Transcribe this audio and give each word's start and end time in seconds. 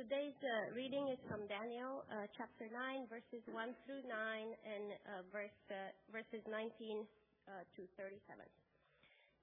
Today's 0.00 0.40
uh, 0.40 0.72
reading 0.72 1.12
is 1.12 1.20
from 1.28 1.44
Daniel 1.44 2.08
uh, 2.08 2.24
chapter 2.32 2.72
9, 2.72 3.04
verses 3.12 3.44
1 3.52 3.52
through 3.84 4.00
9, 4.00 4.08
and 4.08 4.96
uh, 4.96 5.20
verse, 5.28 5.52
verses 6.08 6.40
19 6.48 7.04
uh, 7.44 7.60
to 7.76 7.84
37. 8.00 8.16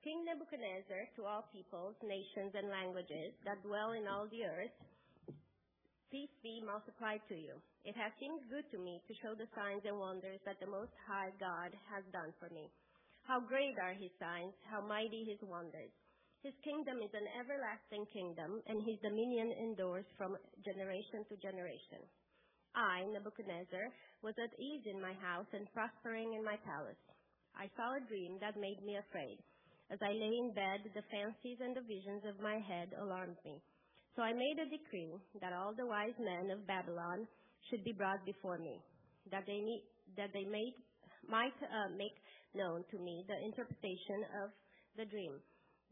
King 0.01 0.25
Nebuchadnezzar, 0.25 1.13
to 1.13 1.29
all 1.29 1.45
peoples, 1.53 1.93
nations, 2.01 2.57
and 2.57 2.73
languages 2.73 3.37
that 3.45 3.61
dwell 3.61 3.93
in 3.93 4.09
all 4.09 4.25
the 4.33 4.49
earth, 4.49 4.73
peace 6.09 6.33
be 6.41 6.57
multiplied 6.65 7.21
to 7.29 7.37
you. 7.37 7.53
It 7.85 7.93
has 7.93 8.09
seemed 8.17 8.41
good 8.49 8.65
to 8.73 8.81
me 8.81 8.97
to 9.05 9.13
show 9.21 9.37
the 9.37 9.45
signs 9.53 9.85
and 9.85 10.01
wonders 10.01 10.41
that 10.49 10.57
the 10.57 10.73
Most 10.73 10.97
High 11.05 11.37
God 11.37 11.69
has 11.93 12.01
done 12.09 12.33
for 12.41 12.49
me. 12.49 12.65
How 13.29 13.37
great 13.37 13.77
are 13.77 13.93
his 13.93 14.09
signs, 14.17 14.57
how 14.65 14.81
mighty 14.81 15.21
his 15.21 15.37
wonders. 15.45 15.93
His 16.47 16.55
kingdom 16.63 17.03
is 17.03 17.11
an 17.11 17.27
everlasting 17.35 18.07
kingdom, 18.15 18.63
and 18.71 18.79
his 18.79 18.95
dominion 19.03 19.51
endures 19.67 20.07
from 20.15 20.39
generation 20.63 21.27
to 21.27 21.35
generation. 21.43 21.99
I, 22.71 23.03
Nebuchadnezzar, 23.11 23.91
was 24.23 24.31
at 24.39 24.55
ease 24.55 24.87
in 24.87 25.03
my 25.03 25.11
house 25.19 25.51
and 25.51 25.67
prospering 25.75 26.39
in 26.39 26.47
my 26.47 26.55
palace. 26.63 27.03
I 27.51 27.67
saw 27.75 27.99
a 27.99 28.07
dream 28.07 28.39
that 28.39 28.55
made 28.55 28.79
me 28.79 28.95
afraid. 28.95 29.43
As 29.91 29.99
I 29.99 30.15
lay 30.15 30.31
in 30.39 30.55
bed, 30.55 30.87
the 30.95 31.03
fancies 31.11 31.59
and 31.59 31.75
the 31.75 31.83
visions 31.83 32.23
of 32.23 32.39
my 32.39 32.63
head 32.63 32.95
alarmed 32.95 33.43
me. 33.43 33.59
So 34.15 34.23
I 34.23 34.31
made 34.31 34.63
a 34.63 34.71
decree 34.71 35.19
that 35.43 35.51
all 35.51 35.75
the 35.75 35.91
wise 35.91 36.15
men 36.15 36.55
of 36.55 36.63
Babylon 36.63 37.27
should 37.67 37.83
be 37.83 37.91
brought 37.91 38.23
before 38.23 38.57
me, 38.57 38.79
that 39.35 39.43
they, 39.43 39.59
need, 39.59 39.83
that 40.15 40.31
they 40.31 40.47
may, 40.47 40.71
might 41.27 41.59
uh, 41.59 41.91
make 41.91 42.15
known 42.55 42.87
to 42.95 42.97
me 43.03 43.27
the 43.27 43.35
interpretation 43.43 44.23
of 44.47 44.55
the 44.95 45.03
dream 45.11 45.43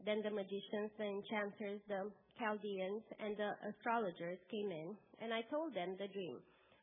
then 0.04 0.22
the 0.22 0.30
magicians, 0.30 0.90
the 0.98 1.04
enchanters, 1.04 1.80
the 1.88 2.10
Chaldeans, 2.38 3.02
and 3.18 3.36
the 3.36 3.50
astrologers 3.70 4.38
came 4.50 4.70
in, 4.70 4.96
and 5.20 5.32
I 5.32 5.42
told 5.50 5.74
them 5.74 5.96
the 5.98 6.08
dream, 6.08 6.38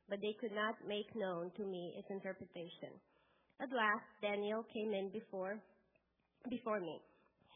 but 0.09 0.19
they 0.21 0.35
could 0.41 0.51
not 0.51 0.75
make 0.87 1.07
known 1.15 1.51
to 1.57 1.63
me 1.63 1.93
its 1.97 2.07
interpretation. 2.09 2.97
At 3.61 3.71
last, 3.71 4.07
Daniel 4.21 4.65
came 4.73 4.93
in 4.93 5.11
before, 5.11 5.61
before 6.49 6.79
me. 6.79 6.99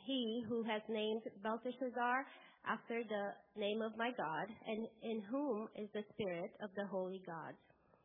He 0.06 0.44
who 0.48 0.64
has 0.64 0.82
named 0.88 1.24
Belteshazzar 1.44 2.26
after 2.68 3.04
the 3.04 3.26
name 3.60 3.82
of 3.82 3.98
my 3.98 4.12
God, 4.16 4.48
and 4.68 4.88
in 5.04 5.22
whom 5.32 5.68
is 5.76 5.90
the 5.94 6.04
spirit 6.14 6.52
of 6.62 6.70
the 6.76 6.86
holy 6.88 7.22
gods. 7.26 7.58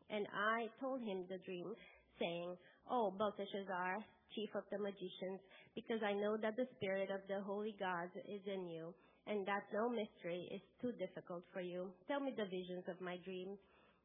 And 0.09 0.27
I 0.33 0.67
told 0.81 1.01
him 1.01 1.25
the 1.29 1.37
dream, 1.45 1.73
saying, 2.19 2.57
O 2.89 3.11
Belteshazzar, 3.17 4.03
chief 4.35 4.49
of 4.55 4.63
the 4.71 4.79
magicians, 4.79 5.39
because 5.75 6.01
I 6.05 6.13
know 6.13 6.37
that 6.37 6.55
the 6.55 6.67
spirit 6.77 7.09
of 7.09 7.21
the 7.27 7.41
holy 7.41 7.75
gods 7.79 8.13
is 8.27 8.41
in 8.45 8.69
you, 8.69 8.93
and 9.27 9.47
that 9.47 9.63
no 9.73 9.89
mystery 9.89 10.49
is 10.51 10.61
too 10.81 10.91
difficult 10.99 11.43
for 11.53 11.61
you. 11.61 11.89
Tell 12.07 12.19
me 12.19 12.33
the 12.35 12.45
visions 12.45 12.83
of 12.87 12.99
my 13.01 13.17
dreams 13.23 13.57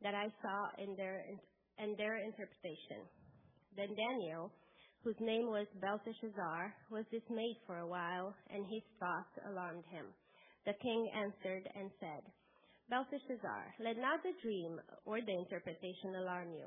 that 0.02 0.14
I 0.14 0.28
saw 0.42 0.83
in 0.83 0.96
their 0.96 1.24
and 1.78 1.96
their 1.96 2.19
interpretation. 2.19 3.06
Then 3.77 3.94
Daniel, 3.94 4.50
whose 5.05 5.19
name 5.20 5.46
was 5.46 5.66
Belteshazzar, 5.80 6.74
was 6.91 7.05
dismayed 7.11 7.58
for 7.66 7.78
a 7.78 7.86
while, 7.86 8.34
and 8.50 8.66
his 8.66 8.83
thoughts 8.98 9.30
alarmed 9.46 9.84
him. 9.91 10.06
The 10.66 10.74
king 10.83 11.11
answered 11.14 11.69
and 11.74 11.91
said, 12.00 12.22
Belteshazzar, 12.91 13.74
let 13.80 13.96
not 13.96 14.22
the 14.22 14.34
dream 14.42 14.80
or 15.05 15.20
the 15.20 15.39
interpretation 15.39 16.16
alarm 16.19 16.50
you. 16.52 16.66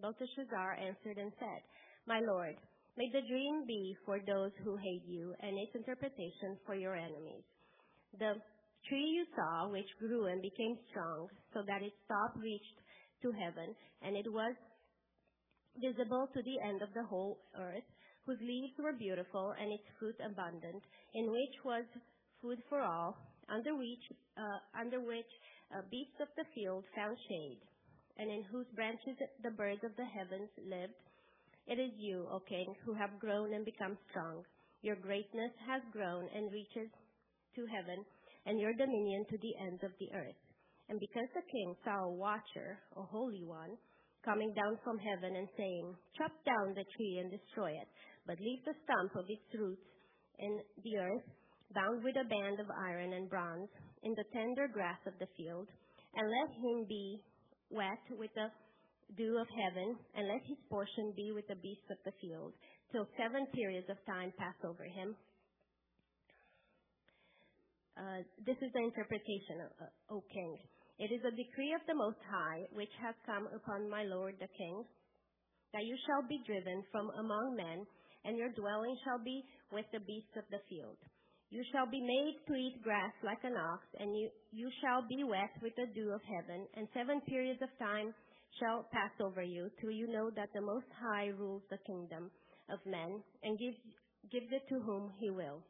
Belteshazzar 0.00 0.74
answered 0.76 1.18
and 1.18 1.32
said, 1.38 1.60
My 2.06 2.20
lord, 2.20 2.56
May 2.96 3.08
the 3.12 3.22
dream 3.28 3.64
be 3.66 3.96
for 4.04 4.20
those 4.26 4.52
who 4.64 4.76
hate 4.76 5.04
you, 5.06 5.34
and 5.40 5.58
its 5.58 5.74
interpretation 5.74 6.58
for 6.66 6.74
your 6.74 6.96
enemies. 6.96 7.44
The 8.18 8.34
tree 8.88 9.06
you 9.06 9.26
saw, 9.36 9.68
which 9.68 9.88
grew 9.98 10.26
and 10.26 10.42
became 10.42 10.78
strong, 10.90 11.28
so 11.54 11.62
that 11.66 11.82
its 11.82 11.96
top 12.08 12.36
reached 12.36 12.78
to 13.22 13.32
heaven, 13.32 13.74
and 14.02 14.16
it 14.16 14.30
was 14.32 14.54
visible 15.78 16.28
to 16.34 16.42
the 16.42 16.58
end 16.68 16.82
of 16.82 16.92
the 16.94 17.04
whole 17.04 17.38
earth, 17.56 17.84
whose 18.26 18.40
leaves 18.40 18.74
were 18.78 18.92
beautiful 18.98 19.54
and 19.58 19.72
its 19.72 19.84
fruit 19.98 20.16
abundant, 20.20 20.82
in 21.14 21.30
which 21.30 21.56
was 21.64 21.84
food 22.42 22.58
for 22.68 22.82
all, 22.82 23.16
under 23.48 23.76
which, 23.76 24.04
uh, 24.36 24.58
under 24.78 25.00
which 25.00 25.30
uh, 25.74 25.82
beasts 25.90 26.20
of 26.20 26.28
the 26.36 26.44
field 26.54 26.84
found 26.96 27.16
shade, 27.28 27.60
and 28.18 28.30
in 28.30 28.42
whose 28.50 28.66
branches 28.74 29.16
the 29.42 29.50
birds 29.52 29.82
of 29.84 29.94
the 29.96 30.04
heavens 30.06 30.50
lived 30.58 30.94
it 31.70 31.78
is 31.78 31.94
you, 31.96 32.26
O 32.30 32.40
King, 32.40 32.74
who 32.84 32.94
have 32.94 33.22
grown 33.22 33.54
and 33.54 33.64
become 33.64 33.96
strong. 34.10 34.42
Your 34.82 34.96
greatness 34.96 35.54
has 35.70 35.82
grown 35.92 36.26
and 36.34 36.50
reaches 36.50 36.90
to 37.54 37.62
heaven, 37.70 38.02
and 38.46 38.58
your 38.58 38.74
dominion 38.74 39.24
to 39.30 39.38
the 39.38 39.54
ends 39.62 39.82
of 39.86 39.94
the 40.02 40.10
earth. 40.18 40.40
And 40.88 40.98
because 40.98 41.30
the 41.30 41.46
king 41.46 41.76
saw 41.84 42.10
a 42.10 42.16
watcher, 42.18 42.82
a 42.96 43.02
holy 43.02 43.44
one, 43.46 43.78
coming 44.24 44.52
down 44.52 44.82
from 44.82 44.98
heaven 44.98 45.36
and 45.36 45.48
saying, 45.56 45.94
Chop 46.18 46.32
down 46.42 46.74
the 46.74 46.84
tree 46.98 47.22
and 47.22 47.30
destroy 47.30 47.70
it, 47.70 47.88
but 48.26 48.40
leave 48.42 48.64
the 48.66 48.74
stump 48.82 49.14
of 49.14 49.30
its 49.30 49.46
roots 49.54 49.86
in 50.40 50.58
the 50.82 50.98
earth, 50.98 51.28
bound 51.72 52.02
with 52.02 52.16
a 52.18 52.26
band 52.26 52.58
of 52.58 52.66
iron 52.90 53.12
and 53.12 53.30
bronze, 53.30 53.70
in 54.02 54.12
the 54.18 54.26
tender 54.34 54.66
grass 54.66 54.98
of 55.06 55.14
the 55.20 55.30
field, 55.36 55.68
and 56.16 56.26
let 56.26 56.50
him 56.58 56.84
be 56.88 57.22
wet 57.70 58.02
with 58.18 58.34
the 58.34 58.50
dew 59.16 59.38
of 59.38 59.48
heaven, 59.48 59.96
and 60.14 60.28
let 60.28 60.42
his 60.46 60.58
portion 60.68 61.12
be 61.16 61.32
with 61.32 61.46
the 61.48 61.58
beasts 61.58 61.90
of 61.90 61.98
the 62.04 62.14
field, 62.20 62.52
till 62.92 63.06
seven 63.16 63.46
periods 63.54 63.88
of 63.90 63.98
time 64.06 64.32
pass 64.38 64.54
over 64.64 64.84
him. 64.84 65.14
Uh, 67.96 68.22
this 68.46 68.56
is 68.62 68.70
the 68.72 68.82
interpretation, 68.82 69.66
uh, 69.80 70.14
O 70.14 70.22
king. 70.32 70.56
It 70.98 71.12
is 71.12 71.20
a 71.24 71.36
decree 71.36 71.72
of 71.74 71.80
the 71.88 71.94
Most 71.94 72.20
High, 72.28 72.68
which 72.72 72.92
has 73.00 73.14
come 73.24 73.48
upon 73.56 73.88
my 73.88 74.04
lord 74.04 74.36
the 74.40 74.48
king, 74.52 74.84
that 75.72 75.84
you 75.84 75.96
shall 76.06 76.26
be 76.28 76.40
driven 76.46 76.84
from 76.92 77.10
among 77.18 77.56
men, 77.56 77.86
and 78.24 78.36
your 78.36 78.52
dwelling 78.52 78.96
shall 79.04 79.22
be 79.22 79.42
with 79.72 79.86
the 79.92 80.00
beasts 80.00 80.36
of 80.36 80.44
the 80.50 80.60
field. 80.68 80.98
You 81.50 81.64
shall 81.72 81.88
be 81.90 82.00
made 82.00 82.36
to 82.46 82.54
eat 82.54 82.82
grass 82.84 83.12
like 83.24 83.42
an 83.42 83.56
ox, 83.56 83.82
and 83.98 84.14
you, 84.16 84.30
you 84.52 84.70
shall 84.80 85.02
be 85.08 85.24
wet 85.24 85.50
with 85.62 85.74
the 85.74 85.90
dew 85.94 86.12
of 86.12 86.22
heaven, 86.22 86.66
and 86.76 86.86
seven 86.94 87.20
periods 87.26 87.60
of 87.60 87.72
time 87.78 88.14
shall 88.58 88.88
pass 88.92 89.12
over 89.20 89.42
you 89.42 89.70
till 89.80 89.90
you 89.90 90.08
know 90.08 90.30
that 90.34 90.50
the 90.54 90.60
Most 90.60 90.86
High 91.00 91.28
rules 91.28 91.62
the 91.70 91.78
kingdom 91.86 92.30
of 92.68 92.78
men 92.86 93.22
and 93.42 93.58
gives, 93.58 93.76
gives 94.32 94.50
it 94.50 94.62
to 94.68 94.80
whom 94.80 95.12
he 95.18 95.30
will. 95.30 95.62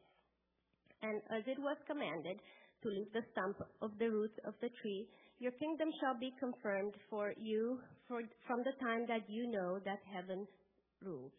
And 1.02 1.20
as 1.30 1.42
it 1.46 1.58
was 1.58 1.76
commanded 1.86 2.41
to 2.82 2.88
leave 2.88 3.12
the 3.12 3.24
stump 3.32 3.56
of 3.82 3.91
the 3.98 4.10
roots 4.10 4.38
of 4.46 4.54
the 4.60 4.70
tree, 4.82 5.08
your 5.38 5.52
kingdom 5.52 5.88
shall 6.00 6.18
be 6.18 6.32
confirmed 6.38 6.94
for 7.08 7.32
you 7.38 7.80
for, 8.06 8.20
from 8.46 8.60
the 8.60 8.76
time 8.84 9.06
that 9.08 9.28
you 9.28 9.50
know 9.50 9.78
that 9.84 10.00
heaven 10.12 10.47
rules. 11.02 11.32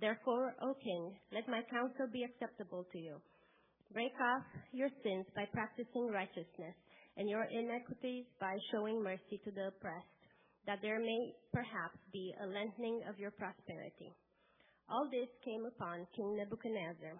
Therefore, 0.00 0.54
O 0.62 0.74
king, 0.82 1.14
let 1.32 1.48
my 1.48 1.60
counsel 1.70 2.08
be 2.12 2.24
acceptable 2.24 2.86
to 2.92 2.98
you. 2.98 3.20
Break 3.92 4.12
off 4.20 4.44
your 4.72 4.88
sins 5.02 5.26
by 5.36 5.44
practicing 5.52 6.08
righteousness, 6.08 6.74
and 7.18 7.28
your 7.28 7.44
iniquities 7.44 8.24
by 8.40 8.56
showing 8.72 9.02
mercy 9.02 9.38
to 9.44 9.50
the 9.50 9.68
oppressed 9.68 10.11
that 10.66 10.78
there 10.82 11.00
may 11.00 11.32
perhaps 11.52 11.98
be 12.12 12.34
a 12.42 12.46
lengthening 12.46 13.02
of 13.08 13.18
your 13.18 13.30
prosperity. 13.32 14.14
All 14.88 15.08
this 15.10 15.28
came 15.44 15.64
upon 15.66 16.06
King 16.14 16.36
Nebuchadnezzar. 16.36 17.18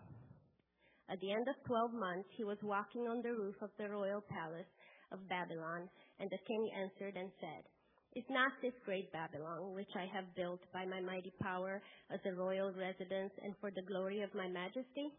At 1.11 1.21
the 1.21 1.33
end 1.33 1.49
of 1.49 1.57
twelve 1.67 1.93
months, 1.93 2.29
he 2.37 2.45
was 2.45 2.59
walking 2.63 3.09
on 3.09 3.23
the 3.23 3.33
roof 3.33 3.57
of 3.61 3.71
the 3.79 3.89
royal 3.89 4.23
palace 4.23 4.71
of 5.11 5.29
Babylon, 5.29 5.89
and 6.21 6.31
the 6.31 6.39
king 6.47 6.71
answered 6.79 7.17
and 7.17 7.31
said, 7.41 7.63
Is 8.15 8.25
not 8.31 8.53
this 8.63 8.75
great 8.85 9.13
Babylon, 9.13 9.75
which 9.75 9.91
I 9.97 10.07
have 10.15 10.35
built 10.35 10.61
by 10.73 10.87
my 10.87 11.01
mighty 11.01 11.33
power 11.43 11.83
as 12.11 12.21
a 12.25 12.35
royal 12.35 12.73
residence 12.73 13.33
and 13.43 13.55
for 13.61 13.71
the 13.71 13.83
glory 13.83 14.23
of 14.23 14.35
my 14.35 14.49
majesty? 14.49 15.11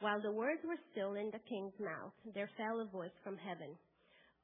While 0.00 0.20
the 0.22 0.32
words 0.32 0.60
were 0.64 0.78
still 0.92 1.14
in 1.14 1.30
the 1.30 1.42
king's 1.48 1.74
mouth, 1.80 2.12
there 2.34 2.50
fell 2.56 2.80
a 2.80 2.86
voice 2.86 3.16
from 3.24 3.36
heaven. 3.36 3.76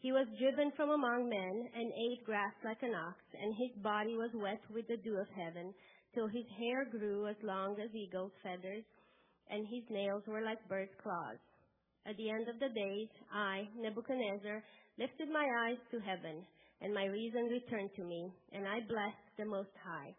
He 0.00 0.12
was 0.12 0.26
driven 0.38 0.72
from 0.72 0.88
among 0.90 1.28
men 1.28 1.68
and 1.76 1.92
ate 1.92 2.24
grass 2.24 2.54
like 2.64 2.82
an 2.82 2.94
ox, 2.94 3.20
and 3.36 3.54
his 3.54 3.82
body 3.82 4.16
was 4.16 4.30
wet 4.32 4.60
with 4.72 4.88
the 4.88 4.96
dew 4.96 5.16
of 5.20 5.28
heaven, 5.36 5.74
till 6.14 6.26
his 6.26 6.46
hair 6.58 6.86
grew 6.86 7.28
as 7.28 7.36
long 7.42 7.78
as 7.78 7.94
eagle's 7.94 8.32
feathers, 8.42 8.84
and 9.50 9.66
his 9.68 9.84
nails 9.90 10.22
were 10.26 10.40
like 10.40 10.66
bird's 10.68 10.94
claws. 11.02 11.36
At 12.06 12.16
the 12.16 12.30
end 12.30 12.48
of 12.48 12.58
the 12.58 12.70
days, 12.70 13.08
I, 13.30 13.68
Nebuchadnezzar, 13.76 14.64
lifted 14.96 15.28
my 15.28 15.44
eyes 15.68 15.78
to 15.90 16.00
heaven, 16.00 16.46
and 16.80 16.94
my 16.94 17.04
reason 17.04 17.44
returned 17.52 17.90
to 17.96 18.04
me, 18.04 18.32
and 18.52 18.66
I 18.66 18.80
blessed 18.80 19.36
the 19.36 19.44
Most 19.44 19.76
High, 19.84 20.14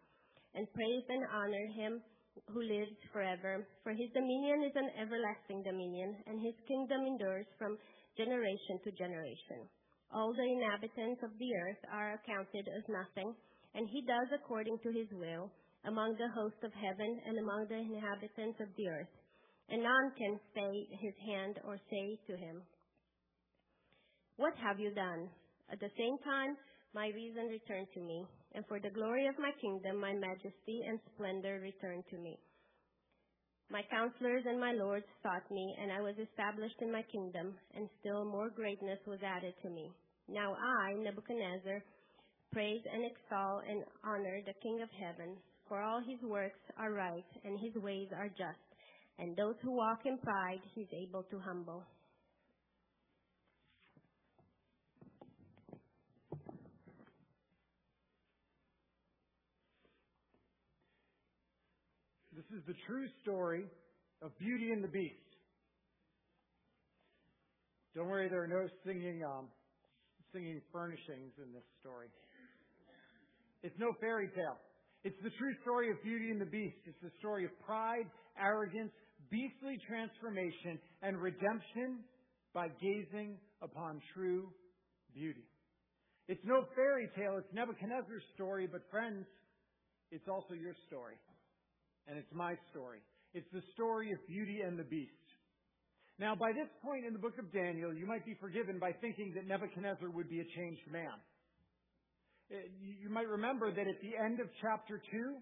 and 0.54 0.72
praised 0.72 1.10
and 1.10 1.26
honored 1.26 1.72
him 1.74 2.00
who 2.54 2.62
lives 2.62 2.94
forever. 3.12 3.66
For 3.82 3.90
his 3.90 4.10
dominion 4.14 4.62
is 4.62 4.76
an 4.76 4.90
everlasting 4.96 5.64
dominion, 5.64 6.22
and 6.26 6.40
his 6.40 6.54
kingdom 6.68 7.02
endures 7.04 7.46
from 7.58 7.76
generation 8.16 8.78
to 8.84 8.90
generation. 8.92 9.68
All 10.12 10.32
the 10.32 10.44
inhabitants 10.44 11.22
of 11.24 11.32
the 11.38 11.52
earth 11.56 11.82
are 11.90 12.20
accounted 12.20 12.68
as 12.68 12.84
nothing, 12.88 13.34
and 13.74 13.88
he 13.88 14.02
does 14.02 14.28
according 14.34 14.78
to 14.84 14.92
his 14.92 15.08
will 15.12 15.50
among 15.84 16.14
the 16.14 16.28
hosts 16.36 16.62
of 16.62 16.72
heaven 16.76 17.20
and 17.26 17.38
among 17.38 17.66
the 17.68 17.80
inhabitants 17.80 18.60
of 18.60 18.68
the 18.76 18.88
earth. 18.88 19.14
And 19.70 19.82
none 19.82 20.12
can 20.18 20.38
stay 20.52 20.74
his 21.00 21.16
hand 21.24 21.58
or 21.64 21.80
say 21.88 22.18
to 22.28 22.36
him, 22.36 22.62
What 24.36 24.52
have 24.60 24.78
you 24.78 24.92
done? 24.92 25.30
At 25.72 25.80
the 25.80 25.90
same 25.96 26.18
time, 26.24 26.56
my 26.94 27.08
reason 27.14 27.48
returned 27.48 27.88
to 27.94 28.00
me, 28.00 28.26
and 28.54 28.66
for 28.68 28.78
the 28.78 28.90
glory 28.90 29.26
of 29.26 29.38
my 29.38 29.50
kingdom, 29.60 29.96
my 29.96 30.12
majesty 30.12 30.84
and 30.86 31.00
splendor 31.14 31.60
returned 31.62 32.04
to 32.10 32.18
me. 32.18 32.36
My 33.72 33.80
counselors 33.90 34.44
and 34.46 34.60
my 34.60 34.72
lords 34.72 35.06
sought 35.22 35.50
me, 35.50 35.74
and 35.80 35.90
I 35.90 36.02
was 36.02 36.14
established 36.18 36.76
in 36.82 36.92
my 36.92 37.00
kingdom, 37.10 37.54
and 37.74 37.88
still 38.00 38.22
more 38.22 38.50
greatness 38.50 38.98
was 39.06 39.18
added 39.24 39.54
to 39.62 39.70
me. 39.70 39.90
Now 40.28 40.52
I, 40.52 40.92
Nebuchadnezzar, 40.92 41.82
praise 42.52 42.82
and 42.92 43.02
extol 43.06 43.62
and 43.66 43.82
honor 44.04 44.42
the 44.44 44.52
King 44.62 44.82
of 44.82 44.90
heaven, 44.90 45.38
for 45.68 45.80
all 45.80 46.02
his 46.06 46.20
works 46.20 46.60
are 46.76 46.92
right, 46.92 47.24
and 47.44 47.58
his 47.58 47.74
ways 47.82 48.08
are 48.14 48.28
just, 48.28 48.60
and 49.18 49.34
those 49.38 49.56
who 49.62 49.70
walk 49.70 50.00
in 50.04 50.18
pride 50.18 50.60
he 50.74 50.82
is 50.82 50.92
able 50.92 51.22
to 51.30 51.38
humble. 51.38 51.82
This 62.32 62.40
is 62.52 62.62
the 62.66 62.76
true 62.86 63.06
story 63.22 63.64
of 64.20 64.36
Beauty 64.38 64.72
and 64.72 64.84
the 64.84 64.88
Beast. 64.88 65.14
Don't 67.94 68.08
worry, 68.08 68.28
there 68.28 68.42
are 68.42 68.48
no 68.48 68.68
singing, 68.84 69.24
um, 69.24 69.48
singing 70.32 70.60
furnishings 70.72 71.32
in 71.40 71.52
this 71.52 71.64
story. 71.80 72.08
It's 73.62 73.78
no 73.78 73.92
fairy 74.00 74.28
tale. 74.34 74.58
It's 75.04 75.16
the 75.24 75.30
true 75.38 75.54
story 75.62 75.90
of 75.90 76.02
Beauty 76.02 76.30
and 76.30 76.40
the 76.40 76.46
Beast. 76.46 76.76
It's 76.84 77.00
the 77.02 77.12
story 77.18 77.44
of 77.44 77.50
pride, 77.64 78.04
arrogance, 78.38 78.92
beastly 79.30 79.78
transformation, 79.88 80.78
and 81.02 81.16
redemption 81.16 82.04
by 82.52 82.68
gazing 82.68 83.36
upon 83.62 84.00
true 84.14 84.48
beauty. 85.14 85.44
It's 86.28 86.44
no 86.44 86.64
fairy 86.74 87.08
tale. 87.16 87.36
It's 87.38 87.52
Nebuchadnezzar's 87.52 88.24
story, 88.34 88.68
but 88.70 88.82
friends, 88.90 89.26
it's 90.10 90.28
also 90.28 90.54
your 90.54 90.74
story 90.88 91.16
and 92.08 92.18
it's 92.18 92.32
my 92.34 92.54
story. 92.70 93.00
It's 93.34 93.48
the 93.52 93.62
story 93.74 94.12
of 94.12 94.18
Beauty 94.26 94.60
and 94.60 94.78
the 94.78 94.84
Beast. 94.84 95.12
Now, 96.18 96.34
by 96.36 96.52
this 96.52 96.68
point 96.84 97.06
in 97.06 97.12
the 97.12 97.18
book 97.18 97.38
of 97.38 97.50
Daniel, 97.52 97.92
you 97.94 98.06
might 98.06 98.24
be 98.24 98.36
forgiven 98.40 98.78
by 98.78 98.92
thinking 99.00 99.32
that 99.34 99.46
Nebuchadnezzar 99.46 100.10
would 100.10 100.28
be 100.28 100.40
a 100.40 100.48
changed 100.54 100.86
man. 100.90 101.16
Uh, 102.52 102.60
you 102.78 103.08
might 103.08 103.28
remember 103.28 103.72
that 103.72 103.88
at 103.88 104.00
the 104.04 104.12
end 104.20 104.38
of 104.38 104.46
chapter 104.60 105.00
2, 105.00 105.36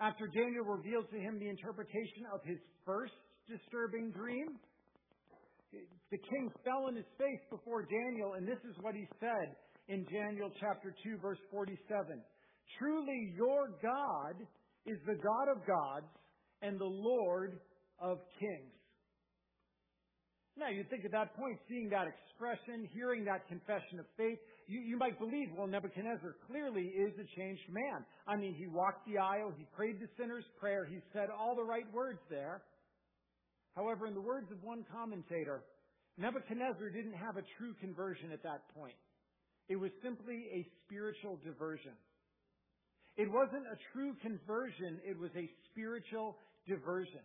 after 0.00 0.28
Daniel 0.28 0.64
revealed 0.64 1.08
to 1.10 1.18
him 1.18 1.38
the 1.38 1.48
interpretation 1.48 2.28
of 2.32 2.44
his 2.44 2.58
first 2.84 3.16
disturbing 3.48 4.12
dream, 4.12 4.60
the 5.72 6.18
king 6.18 6.52
fell 6.64 6.84
on 6.86 6.94
his 6.94 7.08
face 7.16 7.40
before 7.48 7.88
Daniel, 7.88 8.34
and 8.34 8.46
this 8.46 8.60
is 8.68 8.76
what 8.84 8.94
he 8.94 9.08
said 9.18 9.56
in 9.88 10.04
Daniel 10.12 10.52
chapter 10.60 10.94
2, 11.02 11.16
verse 11.18 11.40
47. 11.50 11.74
Truly, 12.78 13.32
your 13.34 13.72
God 13.80 14.36
is 14.86 14.98
the 15.06 15.14
God 15.14 15.48
of 15.48 15.66
gods 15.66 16.10
and 16.62 16.78
the 16.78 16.84
Lord 16.84 17.58
of 18.00 18.18
kings. 18.38 18.72
Now, 20.56 20.68
you 20.68 20.84
think 20.90 21.04
at 21.04 21.12
that 21.12 21.34
point, 21.34 21.58
seeing 21.68 21.88
that 21.90 22.06
expression, 22.06 22.86
hearing 22.92 23.24
that 23.24 23.48
confession 23.48 23.98
of 23.98 24.06
faith, 24.18 24.38
you, 24.68 24.80
you 24.80 24.98
might 24.98 25.18
believe, 25.18 25.48
well, 25.56 25.66
Nebuchadnezzar 25.66 26.36
clearly 26.46 26.92
is 26.92 27.12
a 27.16 27.26
changed 27.40 27.64
man. 27.70 28.04
I 28.26 28.36
mean, 28.36 28.54
he 28.54 28.66
walked 28.66 29.06
the 29.06 29.16
aisle, 29.16 29.52
he 29.56 29.64
prayed 29.74 29.98
the 29.98 30.08
sinner's 30.18 30.44
prayer, 30.60 30.84
he 30.84 31.00
said 31.12 31.28
all 31.30 31.56
the 31.56 31.64
right 31.64 31.86
words 31.92 32.20
there. 32.28 32.62
However, 33.74 34.06
in 34.06 34.12
the 34.14 34.20
words 34.20 34.52
of 34.52 34.62
one 34.62 34.84
commentator, 34.92 35.64
Nebuchadnezzar 36.18 36.90
didn't 36.90 37.16
have 37.16 37.38
a 37.38 37.44
true 37.56 37.72
conversion 37.80 38.30
at 38.32 38.42
that 38.42 38.68
point. 38.76 38.96
It 39.68 39.76
was 39.76 39.90
simply 40.02 40.44
a 40.52 40.68
spiritual 40.84 41.40
diversion. 41.42 41.96
It 43.16 43.30
wasn't 43.30 43.66
a 43.68 43.76
true 43.92 44.14
conversion, 44.22 45.00
it 45.04 45.18
was 45.18 45.30
a 45.36 45.48
spiritual 45.70 46.36
diversion. 46.66 47.20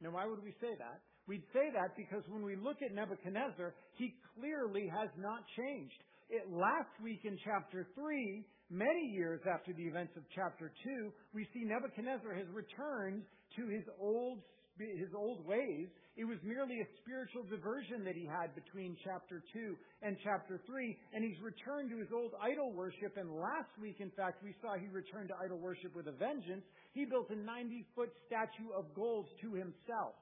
Now, 0.00 0.10
why 0.12 0.26
would 0.26 0.42
we 0.42 0.52
say 0.60 0.74
that? 0.78 1.00
We'd 1.26 1.44
say 1.52 1.70
that 1.72 1.96
because 1.96 2.24
when 2.28 2.42
we 2.42 2.56
look 2.56 2.82
at 2.82 2.94
Nebuchadnezzar, 2.94 3.74
he 3.94 4.14
clearly 4.34 4.88
has 4.88 5.08
not 5.16 5.44
changed. 5.56 6.00
It, 6.28 6.50
last 6.50 6.90
week 7.02 7.20
in 7.24 7.38
chapter 7.44 7.86
3, 7.94 8.44
many 8.70 9.10
years 9.12 9.40
after 9.46 9.72
the 9.72 9.82
events 9.82 10.12
of 10.16 10.22
chapter 10.34 10.72
2, 10.84 11.12
we 11.34 11.46
see 11.52 11.64
Nebuchadnezzar 11.64 12.34
has 12.34 12.46
returned 12.52 13.22
to 13.56 13.66
his 13.68 13.84
old 14.00 14.40
his 14.78 15.12
old 15.14 15.44
ways. 15.44 15.88
It 16.20 16.28
was 16.28 16.36
merely 16.44 16.84
a 16.84 16.88
spiritual 17.00 17.48
diversion 17.48 18.04
that 18.04 18.12
he 18.12 18.28
had 18.28 18.52
between 18.52 18.92
chapter 19.00 19.40
2 19.56 19.72
and 20.04 20.20
chapter 20.20 20.60
3, 20.68 20.92
and 21.16 21.24
he's 21.24 21.40
returned 21.40 21.88
to 21.88 21.96
his 21.96 22.12
old 22.12 22.36
idol 22.36 22.76
worship. 22.76 23.16
And 23.16 23.32
last 23.32 23.72
week, 23.80 24.04
in 24.04 24.12
fact, 24.12 24.44
we 24.44 24.52
saw 24.60 24.76
he 24.76 24.92
returned 24.92 25.32
to 25.32 25.36
idol 25.40 25.56
worship 25.56 25.96
with 25.96 26.12
a 26.12 26.16
vengeance. 26.20 26.60
He 26.92 27.08
built 27.08 27.32
a 27.32 27.40
90 27.40 27.88
foot 27.96 28.12
statue 28.28 28.68
of 28.76 28.92
gold 28.92 29.32
to 29.40 29.56
himself. 29.56 30.12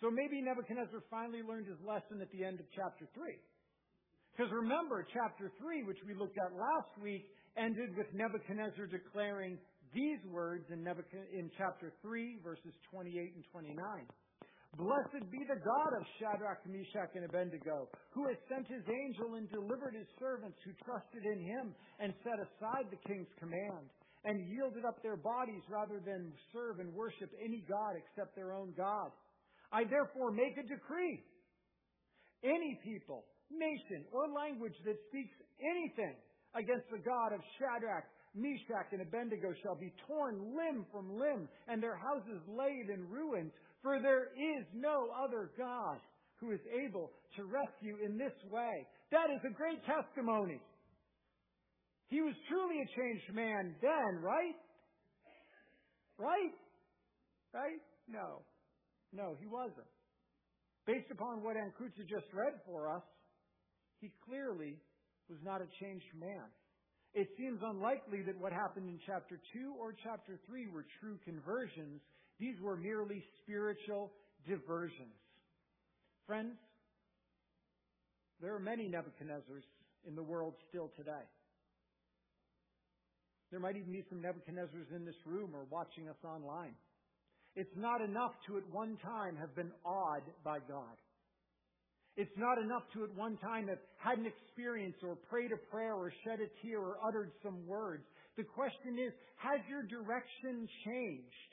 So 0.00 0.08
maybe 0.08 0.40
Nebuchadnezzar 0.40 1.04
finally 1.12 1.44
learned 1.44 1.68
his 1.68 1.76
lesson 1.84 2.24
at 2.24 2.32
the 2.32 2.40
end 2.40 2.56
of 2.56 2.64
chapter 2.72 3.04
3. 3.12 3.36
Because 4.32 4.48
remember, 4.48 5.04
chapter 5.12 5.52
3, 5.60 5.84
which 5.84 6.00
we 6.08 6.16
looked 6.16 6.40
at 6.40 6.56
last 6.56 6.96
week, 7.04 7.28
ended 7.60 7.92
with 8.00 8.08
Nebuchadnezzar 8.16 8.88
declaring, 8.88 9.60
these 9.94 10.18
words 10.30 10.64
in, 10.70 10.86
in 10.86 11.50
chapter 11.58 11.92
3, 12.02 12.38
verses 12.42 12.74
28 12.90 13.34
and 13.34 13.44
29. 13.50 14.06
Blessed 14.78 15.26
be 15.34 15.42
the 15.50 15.58
God 15.58 15.90
of 15.98 16.06
Shadrach, 16.20 16.62
Meshach, 16.62 17.10
and 17.18 17.26
Abednego, 17.26 17.90
who 18.14 18.28
has 18.28 18.38
sent 18.46 18.70
his 18.70 18.86
angel 18.86 19.34
and 19.34 19.50
delivered 19.50 19.98
his 19.98 20.06
servants 20.22 20.58
who 20.62 20.70
trusted 20.86 21.26
in 21.26 21.42
him 21.42 21.74
and 21.98 22.14
set 22.22 22.38
aside 22.38 22.86
the 22.90 23.02
king's 23.08 23.30
command 23.38 23.90
and 24.24 24.46
yielded 24.46 24.84
up 24.84 25.02
their 25.02 25.16
bodies 25.16 25.62
rather 25.68 25.98
than 25.98 26.32
serve 26.52 26.78
and 26.78 26.94
worship 26.94 27.32
any 27.42 27.64
God 27.66 27.98
except 27.98 28.36
their 28.36 28.52
own 28.52 28.72
God. 28.76 29.10
I 29.72 29.82
therefore 29.84 30.30
make 30.30 30.54
a 30.54 30.62
decree. 30.62 31.18
Any 32.44 32.78
people, 32.84 33.24
nation, 33.50 34.06
or 34.12 34.28
language 34.30 34.76
that 34.84 34.96
speaks 35.08 35.34
anything 35.58 36.14
against 36.54 36.86
the 36.90 37.02
God 37.02 37.32
of 37.34 37.40
Shadrach, 37.58 38.04
Meshach, 38.34 38.92
and 38.92 39.02
Abednego 39.02 39.52
shall 39.62 39.74
be 39.74 39.92
torn 40.06 40.54
limb 40.54 40.86
from 40.92 41.18
limb, 41.18 41.48
and 41.68 41.82
their 41.82 41.96
houses 41.96 42.40
laid 42.46 42.88
in 42.92 43.08
ruins. 43.08 43.52
For 43.82 43.98
there 44.00 44.28
is 44.36 44.66
no 44.74 45.08
other 45.16 45.50
God 45.56 45.98
who 46.36 46.52
is 46.52 46.60
able 46.72 47.10
to 47.36 47.44
rescue 47.44 47.96
in 48.04 48.16
this 48.16 48.32
way. 48.50 48.86
That 49.10 49.30
is 49.34 49.40
a 49.44 49.52
great 49.52 49.80
testimony. 49.84 50.60
He 52.08 52.20
was 52.20 52.34
truly 52.48 52.80
a 52.82 52.88
changed 52.96 53.34
man 53.34 53.74
then, 53.80 54.22
right? 54.22 54.58
Right? 56.18 56.54
Right? 57.54 57.80
No. 58.08 58.42
No, 59.12 59.36
he 59.40 59.46
wasn't. 59.46 59.86
Based 60.86 61.10
upon 61.10 61.42
what 61.42 61.56
Ankruza 61.56 62.02
just 62.08 62.26
read 62.32 62.54
for 62.66 62.94
us, 62.94 63.02
he 64.00 64.10
clearly 64.26 64.76
was 65.28 65.38
not 65.44 65.60
a 65.60 65.68
changed 65.80 66.12
man. 66.18 66.46
It 67.12 67.28
seems 67.36 67.60
unlikely 67.64 68.22
that 68.22 68.38
what 68.38 68.52
happened 68.52 68.88
in 68.88 68.98
chapter 69.04 69.40
2 69.52 69.74
or 69.78 69.94
chapter 70.04 70.38
3 70.46 70.68
were 70.68 70.86
true 71.00 71.18
conversions. 71.24 72.00
These 72.38 72.54
were 72.60 72.76
merely 72.76 73.24
spiritual 73.42 74.12
diversions. 74.46 75.18
Friends, 76.26 76.56
there 78.40 78.54
are 78.54 78.60
many 78.60 78.88
Nebuchadnezzars 78.88 79.66
in 80.06 80.14
the 80.14 80.22
world 80.22 80.54
still 80.68 80.90
today. 80.96 81.26
There 83.50 83.58
might 83.58 83.76
even 83.76 83.92
be 83.92 84.04
some 84.08 84.22
Nebuchadnezzars 84.22 84.94
in 84.94 85.04
this 85.04 85.18
room 85.26 85.50
or 85.54 85.64
watching 85.70 86.08
us 86.08 86.16
online. 86.24 86.74
It's 87.56 87.76
not 87.76 88.00
enough 88.00 88.32
to 88.46 88.58
at 88.58 88.68
one 88.70 88.96
time 89.02 89.36
have 89.36 89.56
been 89.56 89.72
awed 89.84 90.22
by 90.44 90.58
God. 90.60 90.96
It's 92.16 92.36
not 92.36 92.58
enough 92.58 92.82
to 92.94 93.04
at 93.04 93.14
one 93.14 93.36
time 93.38 93.68
have 93.68 93.78
had 93.98 94.18
an 94.18 94.26
experience 94.26 94.96
or 95.02 95.16
prayed 95.16 95.52
a 95.52 95.56
prayer 95.70 95.94
or 95.94 96.12
shed 96.24 96.40
a 96.40 96.48
tear 96.66 96.80
or 96.80 96.96
uttered 97.06 97.32
some 97.42 97.66
words. 97.66 98.04
The 98.36 98.44
question 98.44 98.98
is, 98.98 99.12
has 99.36 99.60
your 99.68 99.82
direction 99.82 100.68
changed? 100.84 101.50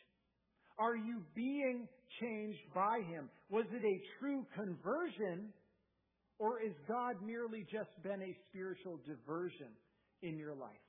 Are 0.79 0.95
you 0.95 1.21
being 1.35 1.87
changed 2.21 2.59
by 2.73 2.99
Him? 3.07 3.29
Was 3.49 3.65
it 3.71 3.83
a 3.83 4.01
true 4.19 4.45
conversion 4.55 5.53
Or 6.39 6.61
is 6.61 6.73
God 6.87 7.15
merely 7.25 7.65
just 7.71 7.89
been 8.03 8.21
a 8.21 8.37
spiritual 8.49 8.99
diversion 9.05 9.73
in 10.21 10.37
your 10.37 10.53
life? 10.53 10.85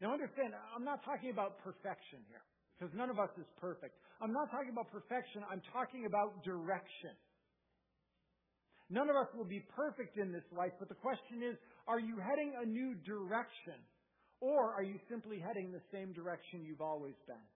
Now 0.00 0.12
understand, 0.12 0.54
I'm 0.74 0.84
not 0.84 1.04
talking 1.04 1.30
about 1.30 1.58
perfection 1.62 2.22
here, 2.28 2.42
because 2.78 2.94
none 2.94 3.10
of 3.10 3.18
us 3.18 3.30
is 3.38 3.46
perfect. 3.60 3.94
I'm 4.22 4.32
not 4.32 4.50
talking 4.50 4.70
about 4.70 4.90
perfection, 4.90 5.42
I'm 5.50 5.62
talking 5.72 6.06
about 6.06 6.42
direction. 6.42 7.14
None 8.90 9.10
of 9.10 9.16
us 9.16 9.28
will 9.36 9.44
be 9.44 9.64
perfect 9.76 10.16
in 10.16 10.32
this 10.32 10.46
life, 10.56 10.72
but 10.78 10.88
the 10.88 10.96
question 10.96 11.42
is, 11.44 11.56
are 11.86 12.00
you 12.00 12.16
heading 12.16 12.54
a 12.56 12.66
new 12.66 12.94
direction? 13.04 13.76
Or 14.40 14.72
are 14.72 14.82
you 14.82 14.98
simply 15.10 15.40
heading 15.40 15.72
the 15.72 15.82
same 15.92 16.12
direction 16.12 16.64
you've 16.64 16.80
always 16.80 17.16
been? 17.26 17.46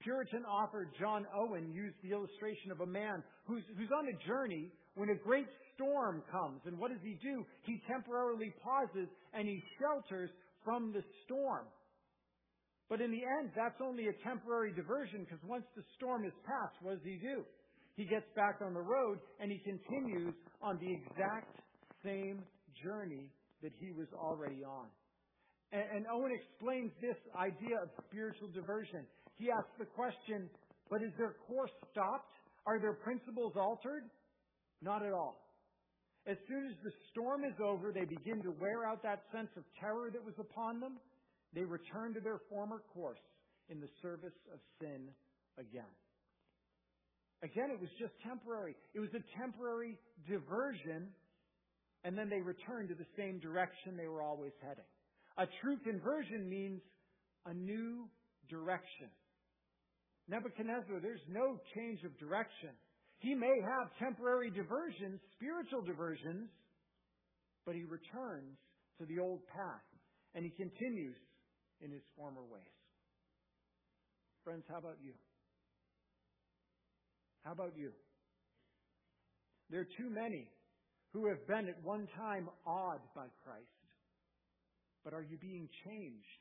Puritan 0.00 0.44
author 0.44 0.90
John 1.00 1.24
Owen 1.34 1.72
used 1.72 1.96
the 2.02 2.10
illustration 2.10 2.70
of 2.72 2.80
a 2.80 2.86
man 2.86 3.22
who's, 3.46 3.62
who's 3.78 3.88
on 3.96 4.08
a 4.08 4.26
journey 4.26 4.70
when 4.96 5.08
a 5.08 5.14
great 5.14 5.46
storm 5.74 6.22
comes. 6.30 6.60
And 6.66 6.78
what 6.78 6.90
does 6.90 7.00
he 7.02 7.16
do? 7.22 7.44
He 7.62 7.80
temporarily 7.88 8.52
pauses 8.62 9.08
and 9.32 9.48
he 9.48 9.62
shelters 9.80 10.30
from 10.64 10.92
the 10.92 11.02
storm. 11.24 11.66
But 12.90 13.00
in 13.00 13.10
the 13.10 13.24
end, 13.40 13.50
that's 13.56 13.80
only 13.80 14.08
a 14.08 14.16
temporary 14.28 14.72
diversion 14.74 15.24
because 15.24 15.42
once 15.46 15.64
the 15.74 15.82
storm 15.96 16.24
is 16.26 16.32
past, 16.44 16.76
what 16.82 17.00
does 17.00 17.04
he 17.04 17.16
do? 17.16 17.44
He 17.96 18.04
gets 18.04 18.26
back 18.34 18.58
on 18.64 18.74
the 18.74 18.82
road 18.82 19.18
and 19.40 19.50
he 19.50 19.58
continues 19.58 20.34
on 20.62 20.78
the 20.78 20.90
exact 20.90 21.60
same 22.04 22.42
journey 22.82 23.30
that 23.62 23.72
he 23.78 23.92
was 23.92 24.08
already 24.12 24.64
on. 24.64 24.86
And, 25.72 25.84
and 25.96 26.06
Owen 26.12 26.32
explains 26.32 26.90
this 27.00 27.16
idea 27.38 27.78
of 27.82 27.88
spiritual 28.10 28.48
diversion. 28.52 29.06
He 29.38 29.50
asks 29.50 29.74
the 29.78 29.86
question, 29.86 30.50
but 30.90 31.02
is 31.02 31.12
their 31.18 31.34
course 31.46 31.70
stopped? 31.90 32.34
Are 32.66 32.80
their 32.80 32.94
principles 32.94 33.54
altered? 33.56 34.04
Not 34.82 35.04
at 35.04 35.12
all. 35.12 35.44
As 36.26 36.36
soon 36.48 36.66
as 36.66 36.76
the 36.82 36.92
storm 37.12 37.44
is 37.44 37.54
over, 37.62 37.92
they 37.92 38.06
begin 38.06 38.42
to 38.42 38.50
wear 38.58 38.88
out 38.88 39.02
that 39.02 39.22
sense 39.30 39.50
of 39.56 39.64
terror 39.78 40.10
that 40.10 40.24
was 40.24 40.34
upon 40.38 40.80
them. 40.80 40.96
They 41.54 41.64
return 41.64 42.14
to 42.14 42.20
their 42.20 42.40
former 42.48 42.82
course 42.94 43.20
in 43.68 43.80
the 43.80 43.88
service 44.00 44.34
of 44.52 44.58
sin 44.80 45.08
again. 45.58 45.92
Again, 47.44 47.68
it 47.70 47.78
was 47.78 47.90
just 48.00 48.16
temporary. 48.26 48.74
It 48.94 49.00
was 49.00 49.12
a 49.12 49.20
temporary 49.38 49.98
diversion, 50.26 51.12
and 52.02 52.16
then 52.16 52.30
they 52.30 52.40
returned 52.40 52.88
to 52.88 52.94
the 52.94 53.06
same 53.18 53.38
direction 53.38 54.00
they 54.00 54.08
were 54.08 54.22
always 54.22 54.52
heading. 54.64 54.88
A 55.36 55.44
true 55.60 55.76
conversion 55.84 56.48
means 56.48 56.80
a 57.44 57.52
new 57.52 58.08
direction. 58.48 59.12
Nebuchadnezzar, 60.26 61.00
there's 61.02 61.20
no 61.28 61.60
change 61.76 62.00
of 62.04 62.16
direction. 62.18 62.72
He 63.18 63.34
may 63.34 63.60
have 63.60 63.92
temporary 63.98 64.50
diversions, 64.50 65.20
spiritual 65.36 65.82
diversions, 65.82 66.48
but 67.66 67.74
he 67.74 67.84
returns 67.84 68.56
to 68.98 69.04
the 69.04 69.20
old 69.20 69.40
path 69.52 69.84
and 70.34 70.44
he 70.44 70.50
continues 70.50 71.16
in 71.82 71.90
his 71.90 72.02
former 72.16 72.42
ways. 72.42 72.62
Friends, 74.44 74.64
how 74.68 74.78
about 74.78 74.96
you? 75.02 75.12
How 77.44 77.52
about 77.52 77.76
you? 77.76 77.92
There 79.70 79.80
are 79.80 79.92
too 80.00 80.08
many 80.08 80.48
who 81.12 81.28
have 81.28 81.46
been 81.46 81.68
at 81.68 81.76
one 81.84 82.08
time 82.16 82.48
awed 82.66 83.04
by 83.14 83.28
Christ. 83.44 83.68
But 85.04 85.12
are 85.12 85.22
you 85.22 85.36
being 85.36 85.68
changed 85.84 86.40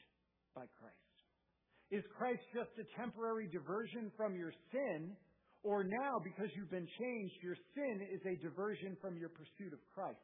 by 0.55 0.63
Christ? 0.79 1.15
Is 1.91 2.03
Christ 2.17 2.41
just 2.55 2.72
a 2.79 2.88
temporary 2.95 3.51
diversion 3.51 4.12
from 4.15 4.36
your 4.36 4.55
sin? 4.72 5.12
Or 5.63 5.83
now, 5.83 6.19
because 6.24 6.51
you've 6.55 6.72
been 6.72 6.88
changed, 7.00 7.36
your 7.43 7.60
sin 7.75 8.07
is 8.07 8.19
a 8.25 8.39
diversion 8.41 8.98
from 9.00 9.15
your 9.15 9.29
pursuit 9.29 9.72
of 9.72 9.79
Christ? 9.93 10.24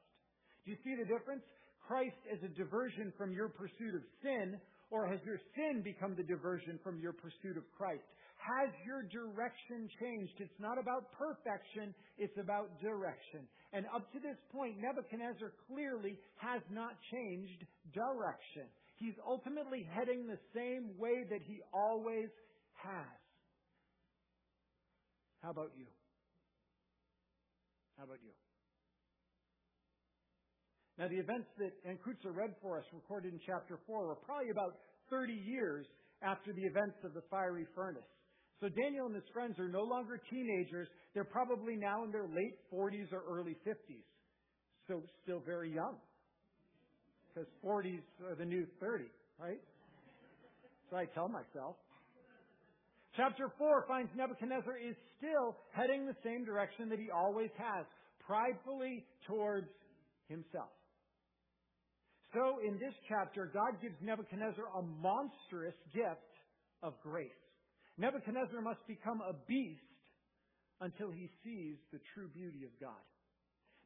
Do 0.66 0.72
you 0.72 0.78
see 0.84 0.96
the 0.96 1.08
difference? 1.08 1.44
Christ 1.84 2.20
is 2.32 2.40
a 2.44 2.52
diversion 2.56 3.12
from 3.18 3.32
your 3.32 3.50
pursuit 3.50 3.96
of 3.96 4.04
sin, 4.24 4.60
or 4.92 5.08
has 5.08 5.20
your 5.24 5.40
sin 5.56 5.82
become 5.84 6.16
the 6.16 6.28
diversion 6.28 6.80
from 6.84 7.00
your 7.00 7.14
pursuit 7.14 7.56
of 7.56 7.64
Christ? 7.78 8.04
Has 8.40 8.72
your 8.88 9.04
direction 9.04 9.90
changed? 10.00 10.40
It's 10.40 10.60
not 10.60 10.80
about 10.80 11.12
perfection, 11.12 11.94
it's 12.18 12.38
about 12.40 12.80
direction. 12.80 13.44
And 13.74 13.86
up 13.94 14.12
to 14.14 14.20
this 14.20 14.38
point, 14.52 14.80
Nebuchadnezzar 14.80 15.52
clearly 15.68 16.18
has 16.38 16.62
not 16.72 16.96
changed 17.12 17.68
direction. 17.94 18.64
He's 18.96 19.14
ultimately 19.28 19.88
heading 19.92 20.26
the 20.26 20.40
same 20.56 20.98
way 20.98 21.28
that 21.30 21.42
he 21.46 21.60
always 21.74 22.30
has. 22.82 23.20
How 25.44 25.52
about 25.52 25.72
you? 25.78 25.86
How 27.98 28.06
about 28.06 28.20
you? 28.24 28.32
Now, 30.98 31.08
the 31.08 31.20
events 31.20 31.48
that 31.60 31.72
Ankutsa 31.88 32.36
read 32.36 32.56
for 32.62 32.78
us, 32.78 32.84
recorded 32.94 33.34
in 33.34 33.40
chapter 33.46 33.80
4, 33.88 34.08
were 34.08 34.16
probably 34.16 34.50
about 34.50 34.80
30 35.10 35.34
years 35.34 35.86
after 36.22 36.52
the 36.52 36.64
events 36.64 36.98
of 37.04 37.14
the 37.14 37.24
fiery 37.30 37.66
furnace. 37.76 38.04
So 38.62 38.68
Daniel 38.68 39.06
and 39.06 39.16
his 39.16 39.24
friends 39.34 39.58
are 39.58 39.70
no 39.70 39.84
longer 39.84 40.20
teenagers. 40.30 40.88
They're 41.14 41.24
probably 41.24 41.76
now 41.76 42.04
in 42.04 42.12
their 42.12 42.28
late 42.28 42.60
40s 42.74 43.14
or 43.14 43.24
early 43.30 43.56
50s. 43.66 44.04
So 44.88 45.02
still 45.24 45.42
very 45.46 45.74
young. 45.74 45.96
Because 47.30 47.48
40s 47.64 48.02
are 48.28 48.36
the 48.36 48.46
new 48.46 48.66
30, 48.82 49.06
right? 49.40 49.62
So 50.90 50.98
I 50.98 51.06
tell 51.06 51.30
myself. 51.30 51.76
Chapter 53.16 53.52
4 53.58 53.86
finds 53.88 54.12
Nebuchadnezzar 54.16 54.78
is 54.78 54.96
still 55.18 55.56
heading 55.72 56.06
the 56.06 56.16
same 56.24 56.44
direction 56.44 56.90
that 56.90 57.00
he 57.00 57.10
always 57.12 57.50
has, 57.58 57.86
pridefully 58.26 59.06
towards 59.28 59.70
himself. 60.28 60.70
So 62.34 62.60
in 62.66 62.74
this 62.74 62.94
chapter, 63.08 63.50
God 63.54 63.82
gives 63.82 63.96
Nebuchadnezzar 64.02 64.66
a 64.78 64.82
monstrous 64.82 65.76
gift 65.94 66.34
of 66.84 66.94
grace. 67.02 67.32
Nebuchadnezzar 68.00 68.64
must 68.64 68.80
become 68.88 69.20
a 69.20 69.36
beast 69.44 69.84
until 70.80 71.12
he 71.12 71.28
sees 71.44 71.76
the 71.92 72.00
true 72.16 72.32
beauty 72.32 72.64
of 72.64 72.72
God. 72.80 73.04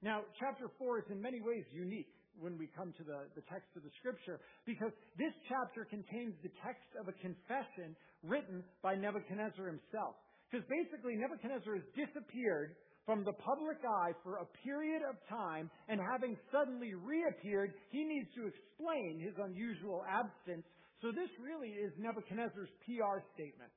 Now, 0.05 0.21
chapter 0.37 0.69
4 0.77 1.01
is 1.01 1.09
in 1.09 1.17
many 1.17 1.41
ways 1.41 1.65
unique 1.73 2.13
when 2.37 2.53
we 2.61 2.69
come 2.77 2.93
to 2.93 3.03
the, 3.03 3.25
the 3.33 3.41
text 3.49 3.73
of 3.73 3.81
the 3.81 3.93
scripture 3.97 4.37
because 4.69 4.93
this 5.17 5.33
chapter 5.49 5.89
contains 5.89 6.37
the 6.45 6.53
text 6.61 6.85
of 7.01 7.09
a 7.09 7.15
confession 7.25 7.97
written 8.21 8.61
by 8.85 8.93
Nebuchadnezzar 8.93 9.65
himself. 9.65 10.13
Because 10.45 10.61
basically, 10.69 11.17
Nebuchadnezzar 11.17 11.73
has 11.73 11.87
disappeared 11.97 12.77
from 13.09 13.25
the 13.25 13.33
public 13.33 13.81
eye 13.81 14.13
for 14.21 14.37
a 14.37 14.47
period 14.61 15.01
of 15.01 15.17
time, 15.25 15.73
and 15.89 15.99
having 15.99 16.37
suddenly 16.53 16.93
reappeared, 16.93 17.73
he 17.89 18.05
needs 18.05 18.29
to 18.37 18.45
explain 18.45 19.19
his 19.19 19.33
unusual 19.41 20.05
absence. 20.05 20.63
So 21.01 21.09
this 21.09 21.27
really 21.41 21.73
is 21.73 21.91
Nebuchadnezzar's 21.97 22.71
PR 22.85 23.19
statement. 23.33 23.73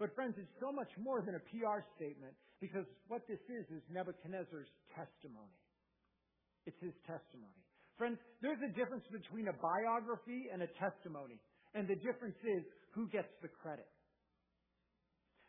But 0.00 0.16
friends, 0.16 0.40
it's 0.40 0.56
so 0.56 0.72
much 0.72 0.88
more 0.96 1.20
than 1.20 1.36
a 1.36 1.44
PR 1.52 1.84
statement 2.00 2.32
because 2.56 2.88
what 3.12 3.28
this 3.28 3.40
is 3.52 3.68
is 3.68 3.84
Nebuchadnezzar's 3.92 4.72
testimony. 4.96 5.60
It's 6.64 6.80
his 6.80 6.96
testimony. 7.04 7.60
Friends, 8.00 8.16
there's 8.40 8.64
a 8.64 8.72
difference 8.72 9.04
between 9.12 9.52
a 9.52 9.56
biography 9.60 10.48
and 10.48 10.64
a 10.64 10.70
testimony. 10.80 11.36
And 11.76 11.84
the 11.84 12.00
difference 12.00 12.40
is 12.40 12.64
who 12.96 13.12
gets 13.12 13.28
the 13.44 13.52
credit. 13.52 13.92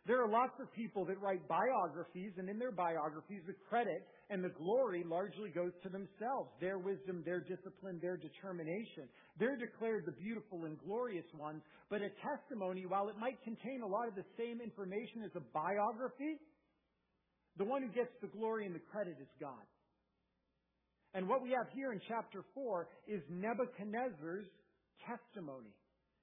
There 0.08 0.24
are 0.24 0.28
lots 0.28 0.58
of 0.60 0.74
people 0.74 1.06
that 1.06 1.22
write 1.22 1.48
biographies, 1.48 2.34
and 2.38 2.50
in 2.50 2.58
their 2.58 2.72
biographies, 2.72 3.44
the 3.46 3.54
credit 3.70 4.08
and 4.32 4.44
the 4.44 4.50
glory 4.50 5.04
largely 5.06 5.50
goes 5.50 5.74
to 5.84 5.90
themselves. 5.90 6.50
Their 6.60 6.80
wisdom, 6.80 7.22
their 7.24 7.40
discipline, 7.40 8.00
their 8.02 8.18
determination. 8.18 9.06
They're 9.38 9.58
declared 9.58 10.06
the 10.08 10.18
beautiful 10.18 10.66
and 10.66 10.80
glorious 10.80 11.30
ones. 11.38 11.62
But 11.90 12.02
a 12.02 12.10
testimony, 12.18 12.86
while 12.88 13.10
it 13.10 13.18
might 13.20 13.38
contain 13.44 13.82
a 13.84 13.88
lot 13.88 14.08
of 14.08 14.16
the 14.16 14.26
same 14.38 14.60
information 14.60 15.22
as 15.24 15.32
a 15.36 15.46
biography, 15.54 16.42
the 17.58 17.66
one 17.66 17.84
who 17.84 17.90
gets 17.90 18.12
the 18.22 18.28
glory 18.28 18.66
and 18.66 18.74
the 18.74 18.82
credit 18.92 19.18
is 19.22 19.30
God. 19.40 19.66
And 21.14 21.28
what 21.28 21.44
we 21.44 21.52
have 21.52 21.68
here 21.76 21.92
in 21.92 22.02
chapter 22.08 22.44
4 22.56 22.88
is 23.08 23.22
Nebuchadnezzar's 23.30 24.48
testimony. 25.06 25.76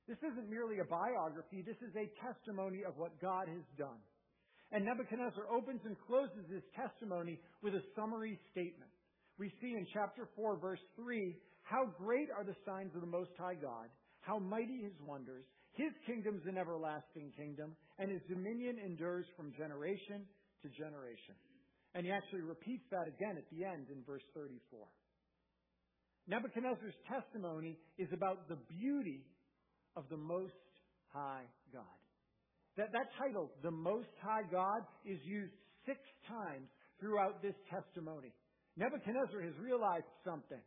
This 0.08 0.18
isn't 0.24 0.48
merely 0.48 0.80
a 0.80 0.88
biography, 0.88 1.60
this 1.60 1.76
is 1.84 1.92
a 1.92 2.08
testimony 2.24 2.80
of 2.88 2.96
what 2.96 3.20
God 3.20 3.44
has 3.44 3.62
done. 3.76 4.00
And 4.72 4.84
Nebuchadnezzar 4.84 5.44
opens 5.52 5.84
and 5.84 5.96
closes 6.08 6.48
his 6.48 6.64
testimony 6.72 7.38
with 7.62 7.76
a 7.76 7.84
summary 7.94 8.40
statement. 8.50 8.90
We 9.38 9.52
see 9.60 9.76
in 9.76 9.86
chapter 9.92 10.28
4, 10.34 10.56
verse 10.56 10.80
3, 10.96 11.36
how 11.62 11.92
great 12.00 12.28
are 12.32 12.44
the 12.44 12.56
signs 12.64 12.94
of 12.94 13.00
the 13.00 13.12
Most 13.12 13.36
High 13.38 13.60
God, 13.60 13.92
how 14.20 14.38
mighty 14.38 14.80
his 14.82 14.96
wonders. 15.04 15.44
His 15.76 15.92
kingdom 16.08 16.40
is 16.40 16.46
an 16.48 16.56
everlasting 16.56 17.32
kingdom, 17.36 17.76
and 18.00 18.10
his 18.10 18.24
dominion 18.28 18.80
endures 18.80 19.26
from 19.36 19.52
generation 19.56 20.24
to 20.64 20.68
generation. 20.72 21.36
And 21.94 22.04
he 22.04 22.12
actually 22.12 22.42
repeats 22.42 22.84
that 22.90 23.06
again 23.06 23.36
at 23.36 23.48
the 23.52 23.64
end 23.64 23.86
in 23.92 24.02
verse 24.04 24.24
34. 24.34 24.56
Nebuchadnezzar's 26.28 26.98
testimony 27.08 27.78
is 27.96 28.08
about 28.12 28.48
the 28.48 28.58
beauty 28.68 29.24
of 29.98 30.04
the 30.08 30.16
Most 30.16 30.54
High 31.10 31.42
God. 31.74 31.98
That, 32.76 32.92
that 32.92 33.10
title, 33.18 33.50
the 33.62 33.74
Most 33.74 34.14
High 34.22 34.46
God, 34.50 34.86
is 35.04 35.18
used 35.26 35.52
six 35.84 35.98
times 36.30 36.70
throughout 37.00 37.42
this 37.42 37.58
testimony. 37.66 38.30
Nebuchadnezzar 38.76 39.42
has 39.42 39.58
realized 39.58 40.06
something. 40.24 40.62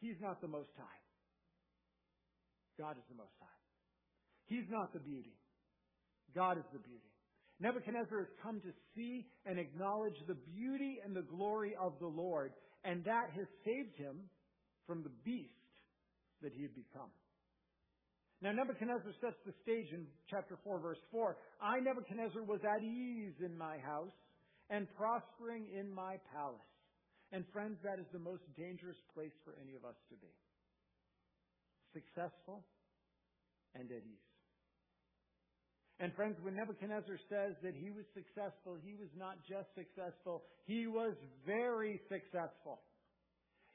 He's 0.00 0.14
not 0.22 0.40
the 0.40 0.46
Most 0.46 0.70
High. 0.78 1.02
God 2.78 2.94
is 2.96 3.04
the 3.10 3.16
Most 3.18 3.34
High. 3.40 3.60
He's 4.46 4.70
not 4.70 4.92
the 4.92 5.00
beauty. 5.00 5.34
God 6.34 6.58
is 6.58 6.64
the 6.72 6.78
beauty. 6.78 7.10
Nebuchadnezzar 7.58 8.18
has 8.18 8.32
come 8.42 8.60
to 8.60 8.70
see 8.94 9.26
and 9.46 9.58
acknowledge 9.58 10.18
the 10.28 10.38
beauty 10.54 10.98
and 11.04 11.14
the 11.14 11.22
glory 11.22 11.74
of 11.80 11.94
the 11.98 12.06
Lord, 12.06 12.52
and 12.84 13.02
that 13.04 13.30
has 13.34 13.46
saved 13.64 13.96
him 13.96 14.30
from 14.86 15.02
the 15.02 15.10
beast 15.24 15.50
that 16.42 16.52
he 16.52 16.62
had 16.62 16.74
become. 16.74 17.10
Now, 18.44 18.52
Nebuchadnezzar 18.52 19.16
sets 19.24 19.40
the 19.48 19.56
stage 19.64 19.88
in 19.96 20.04
chapter 20.28 20.58
4, 20.62 20.78
verse 20.78 21.00
4. 21.10 21.34
I, 21.64 21.80
Nebuchadnezzar, 21.80 22.44
was 22.44 22.60
at 22.60 22.84
ease 22.84 23.32
in 23.40 23.56
my 23.56 23.78
house 23.78 24.12
and 24.68 24.84
prospering 25.00 25.64
in 25.72 25.88
my 25.88 26.20
palace. 26.28 26.68
And, 27.32 27.48
friends, 27.56 27.80
that 27.82 27.98
is 27.98 28.04
the 28.12 28.20
most 28.20 28.44
dangerous 28.52 29.00
place 29.16 29.32
for 29.48 29.56
any 29.56 29.72
of 29.72 29.88
us 29.88 29.96
to 30.12 30.16
be. 30.20 30.28
Successful 31.96 32.60
and 33.74 33.90
at 33.90 34.04
ease. 34.04 34.28
And 35.98 36.12
friends, 36.12 36.36
when 36.42 36.54
Nebuchadnezzar 36.54 37.16
says 37.32 37.56
that 37.64 37.72
he 37.72 37.88
was 37.88 38.04
successful, 38.12 38.76
he 38.84 38.92
was 38.92 39.08
not 39.16 39.40
just 39.48 39.72
successful, 39.72 40.44
he 40.66 40.86
was 40.86 41.16
very 41.46 41.98
successful. 42.12 42.84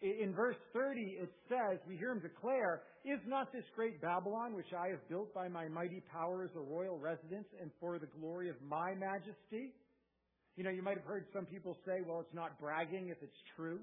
In 0.02 0.34
verse 0.34 0.56
30, 0.72 1.02
it 1.20 1.30
says, 1.50 1.80
we 1.88 1.98
hear 1.98 2.12
him 2.12 2.20
declare, 2.20 2.84
Is 3.04 3.20
not 3.28 3.52
this 3.52 3.66
great 3.76 4.02
Babylon, 4.02 4.56
which 4.56 4.72
I 4.72 4.88
have 4.88 5.08
built 5.10 5.34
by 5.34 5.50
my 5.50 5.68
mighty 5.68 6.02
power 6.12 6.44
as 6.44 6.52
a 6.56 6.60
royal 6.60 6.98
residence 6.98 7.48
and 7.60 7.70
for 7.82 8.00
the 8.00 8.08
glory 8.20 8.50
of 8.50 8.56
my 8.66 8.96
majesty? 8.96 9.74
You 10.56 10.64
know, 10.64 10.70
you 10.70 10.82
might 10.82 10.96
have 10.98 11.06
heard 11.06 11.26
some 11.34 11.46
people 11.46 11.78
say, 11.86 12.00
well, 12.06 12.22
it's 12.22 12.34
not 12.34 12.60
bragging 12.60 13.10
if 13.10 13.18
it's 13.22 13.42
true. 13.56 13.80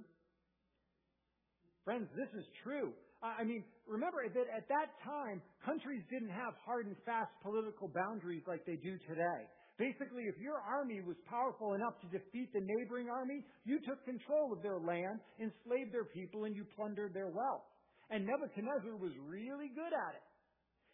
Friends, 1.85 2.08
this 2.16 2.28
is 2.38 2.46
true. 2.64 2.92
I 3.35 3.45
mean, 3.45 3.64
remember 3.87 4.23
that 4.28 4.49
at 4.54 4.68
that 4.68 4.95
time, 5.02 5.42
countries 5.64 6.02
didn't 6.11 6.30
have 6.30 6.54
hard 6.64 6.87
and 6.87 6.97
fast 7.04 7.30
political 7.42 7.88
boundaries 7.88 8.42
like 8.47 8.64
they 8.66 8.76
do 8.76 8.99
today. 9.09 9.42
Basically, 9.78 10.25
if 10.25 10.38
your 10.40 10.56
army 10.56 11.02
was 11.04 11.16
powerful 11.28 11.75
enough 11.75 12.00
to 12.00 12.09
defeat 12.09 12.49
the 12.54 12.64
neighboring 12.64 13.11
army, 13.11 13.45
you 13.64 13.78
took 13.85 14.02
control 14.04 14.52
of 14.52 14.62
their 14.62 14.80
land, 14.80 15.21
enslaved 15.38 15.92
their 15.92 16.09
people, 16.09 16.45
and 16.45 16.56
you 16.56 16.64
plundered 16.76 17.12
their 17.12 17.28
wealth. 17.28 17.68
And 18.09 18.25
Nebuchadnezzar 18.25 18.97
was 18.97 19.12
really 19.21 19.68
good 19.75 19.92
at 19.92 20.14
it. 20.16 20.26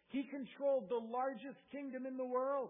He 0.09 0.27
controlled 0.29 0.89
the 0.89 0.99
largest 0.99 1.57
kingdom 1.71 2.05
in 2.05 2.17
the 2.17 2.25
world. 2.25 2.69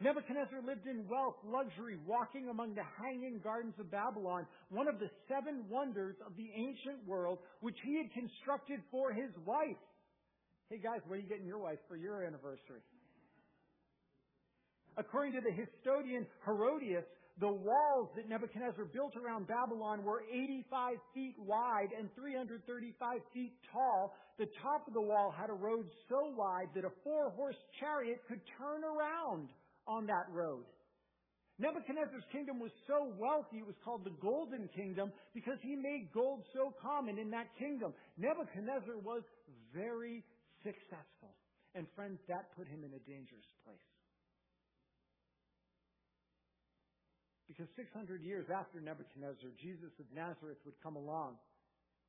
Nebuchadnezzar 0.00 0.62
lived 0.62 0.86
in 0.86 1.08
wealth, 1.08 1.34
luxury, 1.44 1.98
walking 2.06 2.48
among 2.48 2.74
the 2.74 2.86
hanging 3.02 3.40
gardens 3.42 3.74
of 3.80 3.90
Babylon, 3.90 4.46
one 4.70 4.86
of 4.86 5.00
the 5.00 5.10
seven 5.26 5.64
wonders 5.68 6.14
of 6.24 6.36
the 6.36 6.48
ancient 6.54 7.02
world, 7.04 7.38
which 7.60 7.76
he 7.84 7.96
had 7.98 8.12
constructed 8.12 8.78
for 8.92 9.12
his 9.12 9.30
wife. 9.44 9.82
Hey 10.70 10.78
guys, 10.78 11.00
what 11.06 11.16
are 11.16 11.20
you 11.20 11.26
getting 11.26 11.46
your 11.46 11.58
wife 11.58 11.78
for 11.88 11.96
your 11.96 12.22
anniversary? 12.22 12.80
According 14.96 15.32
to 15.34 15.40
the 15.40 15.50
historian 15.50 16.26
Herodotus, 16.44 17.04
the 17.40 17.48
walls 17.50 18.10
that 18.14 18.28
Nebuchadnezzar 18.28 18.84
built 18.86 19.14
around 19.16 19.46
Babylon 19.46 20.04
were 20.04 20.22
85 20.30 20.96
feet 21.14 21.34
wide 21.38 21.90
and 21.96 22.08
335 22.14 23.18
feet 23.32 23.52
tall. 23.72 24.14
The 24.38 24.46
top 24.62 24.86
of 24.86 24.94
the 24.94 25.00
wall 25.00 25.34
had 25.36 25.50
a 25.50 25.54
road 25.54 25.86
so 26.08 26.34
wide 26.36 26.68
that 26.74 26.84
a 26.84 26.90
four 27.02 27.30
horse 27.30 27.58
chariot 27.78 28.22
could 28.28 28.40
turn 28.58 28.82
around 28.82 29.48
on 29.88 30.06
that 30.06 30.28
road. 30.30 30.64
Nebuchadnezzar's 31.58 32.28
kingdom 32.30 32.60
was 32.60 32.70
so 32.86 33.10
wealthy, 33.18 33.58
it 33.58 33.66
was 33.66 33.74
called 33.82 34.04
the 34.04 34.14
Golden 34.22 34.68
Kingdom 34.76 35.10
because 35.34 35.58
he 35.60 35.74
made 35.74 36.14
gold 36.14 36.46
so 36.54 36.70
common 36.78 37.18
in 37.18 37.30
that 37.34 37.50
kingdom. 37.58 37.92
Nebuchadnezzar 38.16 38.94
was 39.02 39.26
very 39.74 40.22
successful. 40.62 41.34
And 41.74 41.86
friends, 41.96 42.20
that 42.28 42.54
put 42.54 42.68
him 42.68 42.86
in 42.86 42.94
a 42.94 43.02
dangerous 43.02 43.50
place. 43.66 43.90
Because 47.48 47.66
600 47.74 48.22
years 48.22 48.46
after 48.54 48.78
Nebuchadnezzar, 48.78 49.50
Jesus 49.58 49.90
of 49.98 50.06
Nazareth 50.14 50.62
would 50.64 50.78
come 50.78 50.94
along 50.94 51.34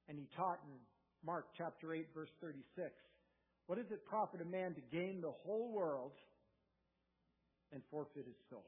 and 0.10 0.18
he 0.18 0.28
taught 0.36 0.60
in 0.66 0.78
Mark 1.26 1.46
chapter 1.58 1.94
8 1.94 2.06
verse 2.14 2.30
36. 2.42 2.66
What 3.66 3.78
does 3.78 3.90
it 3.90 4.06
profit 4.06 4.42
a 4.42 4.46
man 4.46 4.76
to 4.76 4.82
gain 4.92 5.22
the 5.22 5.34
whole 5.46 5.72
world 5.72 6.12
and 7.72 7.82
forfeit 7.92 8.26
his 8.26 8.40
soul. 8.50 8.66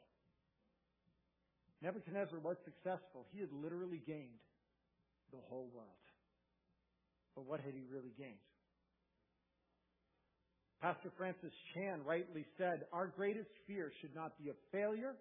Nebuchadnezzar 1.82 2.40
was 2.40 2.58
successful. 2.64 3.26
He 3.34 3.40
had 3.40 3.52
literally 3.52 4.02
gained 4.06 4.42
the 5.32 5.42
whole 5.50 5.70
world. 5.74 6.06
But 7.36 7.46
what 7.46 7.60
had 7.60 7.74
he 7.74 7.84
really 7.90 8.14
gained? 8.18 8.46
Pastor 10.82 11.12
Francis 11.18 11.54
Chan 11.74 12.02
rightly 12.06 12.46
said, 12.58 12.86
Our 12.92 13.08
greatest 13.08 13.50
fear 13.68 13.92
should 14.02 14.16
not 14.16 14.38
be 14.38 14.50
of 14.50 14.56
failure, 14.72 15.16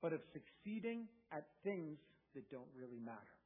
but 0.00 0.12
of 0.12 0.20
succeeding 0.32 1.08
at 1.32 1.46
things 1.64 1.98
that 2.34 2.50
don't 2.50 2.70
really 2.78 3.00
matter. 3.04 3.37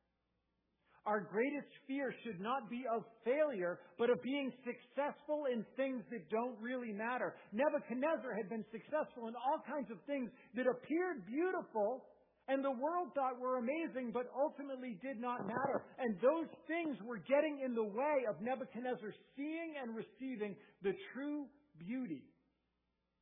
Our 1.04 1.20
greatest 1.20 1.66
fear 1.86 2.14
should 2.22 2.40
not 2.40 2.70
be 2.70 2.84
of 2.86 3.02
failure, 3.24 3.80
but 3.98 4.10
of 4.10 4.22
being 4.22 4.52
successful 4.62 5.50
in 5.52 5.66
things 5.76 6.04
that 6.10 6.30
don't 6.30 6.54
really 6.60 6.92
matter. 6.92 7.34
Nebuchadnezzar 7.52 8.34
had 8.36 8.48
been 8.48 8.64
successful 8.70 9.26
in 9.26 9.34
all 9.34 9.58
kinds 9.66 9.90
of 9.90 9.98
things 10.06 10.30
that 10.54 10.66
appeared 10.70 11.26
beautiful 11.26 12.06
and 12.48 12.64
the 12.64 12.74
world 12.74 13.14
thought 13.14 13.38
were 13.38 13.58
amazing, 13.58 14.10
but 14.12 14.26
ultimately 14.34 14.98
did 15.00 15.20
not 15.20 15.46
matter. 15.46 15.86
And 15.98 16.18
those 16.18 16.50
things 16.66 16.98
were 17.06 17.18
getting 17.18 17.62
in 17.64 17.74
the 17.74 17.84
way 17.86 18.26
of 18.28 18.40
Nebuchadnezzar 18.42 19.14
seeing 19.36 19.78
and 19.80 19.94
receiving 19.94 20.56
the 20.82 20.92
true 21.14 21.46
beauty 21.78 22.26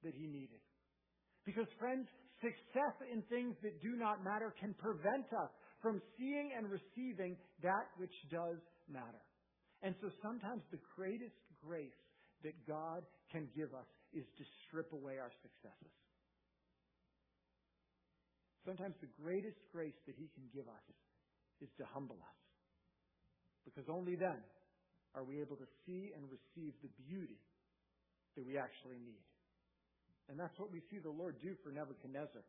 that 0.02 0.14
he 0.14 0.26
needed. 0.26 0.64
Because 1.44 1.68
friends, 1.78 2.08
success 2.40 2.96
in 3.12 3.20
things 3.28 3.56
that 3.62 3.82
do 3.82 3.92
not 3.96 4.24
matter 4.24 4.54
can 4.58 4.72
prevent 4.74 5.28
us 5.36 5.52
from 5.82 6.00
seeing 6.16 6.52
and 6.56 6.68
receiving 6.68 7.36
that 7.62 7.88
which 7.96 8.14
does 8.30 8.60
matter. 8.88 9.24
And 9.82 9.94
so 10.00 10.10
sometimes 10.22 10.62
the 10.70 10.80
greatest 10.96 11.36
grace 11.64 11.96
that 12.44 12.54
God 12.68 13.04
can 13.32 13.48
give 13.56 13.72
us 13.72 13.88
is 14.12 14.24
to 14.36 14.44
strip 14.66 14.92
away 14.92 15.16
our 15.16 15.32
successes. 15.40 15.94
Sometimes 18.64 18.94
the 19.00 19.12
greatest 19.16 19.56
grace 19.72 19.96
that 20.04 20.16
He 20.20 20.28
can 20.36 20.44
give 20.52 20.68
us 20.68 20.86
is 21.64 21.68
to 21.80 21.84
humble 21.92 22.20
us. 22.20 22.40
Because 23.64 23.88
only 23.88 24.16
then 24.16 24.40
are 25.14 25.24
we 25.24 25.40
able 25.40 25.56
to 25.56 25.68
see 25.84 26.12
and 26.12 26.24
receive 26.28 26.76
the 26.84 26.92
beauty 27.08 27.40
that 28.36 28.44
we 28.44 28.56
actually 28.56 29.00
need. 29.00 29.24
And 30.28 30.38
that's 30.38 30.54
what 30.60 30.70
we 30.70 30.80
see 30.92 31.00
the 31.02 31.10
Lord 31.10 31.36
do 31.42 31.56
for 31.64 31.72
Nebuchadnezzar. 31.72 32.44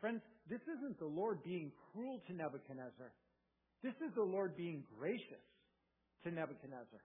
Friends, 0.00 0.22
this 0.48 0.60
isn't 0.64 0.98
the 0.98 1.06
Lord 1.06 1.44
being 1.44 1.70
cruel 1.92 2.20
to 2.26 2.32
Nebuchadnezzar. 2.32 3.12
This 3.82 3.94
is 4.00 4.12
the 4.16 4.24
Lord 4.24 4.56
being 4.56 4.84
gracious 4.98 5.44
to 6.24 6.30
Nebuchadnezzar. 6.30 7.00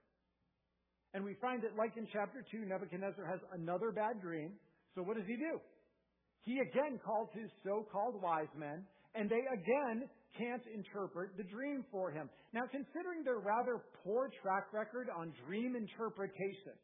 And 1.13 1.23
we 1.23 1.35
find 1.39 1.63
that, 1.63 1.75
like 1.77 1.95
in 1.95 2.07
chapter 2.11 2.43
2, 2.51 2.65
Nebuchadnezzar 2.67 3.25
has 3.27 3.39
another 3.53 3.91
bad 3.91 4.21
dream. 4.21 4.51
So 4.95 5.03
what 5.03 5.15
does 5.15 5.27
he 5.27 5.35
do? 5.35 5.59
He 6.43 6.59
again 6.59 6.99
calls 7.03 7.29
his 7.33 7.49
so 7.63 7.87
called 7.91 8.21
wise 8.21 8.51
men, 8.55 8.83
and 9.15 9.29
they 9.29 9.43
again 9.51 10.07
can't 10.37 10.63
interpret 10.73 11.35
the 11.37 11.43
dream 11.43 11.83
for 11.91 12.11
him. 12.11 12.29
Now, 12.53 12.63
considering 12.69 13.23
their 13.23 13.39
rather 13.39 13.83
poor 14.03 14.29
track 14.41 14.71
record 14.71 15.07
on 15.09 15.33
dream 15.47 15.75
interpretation, 15.75 16.75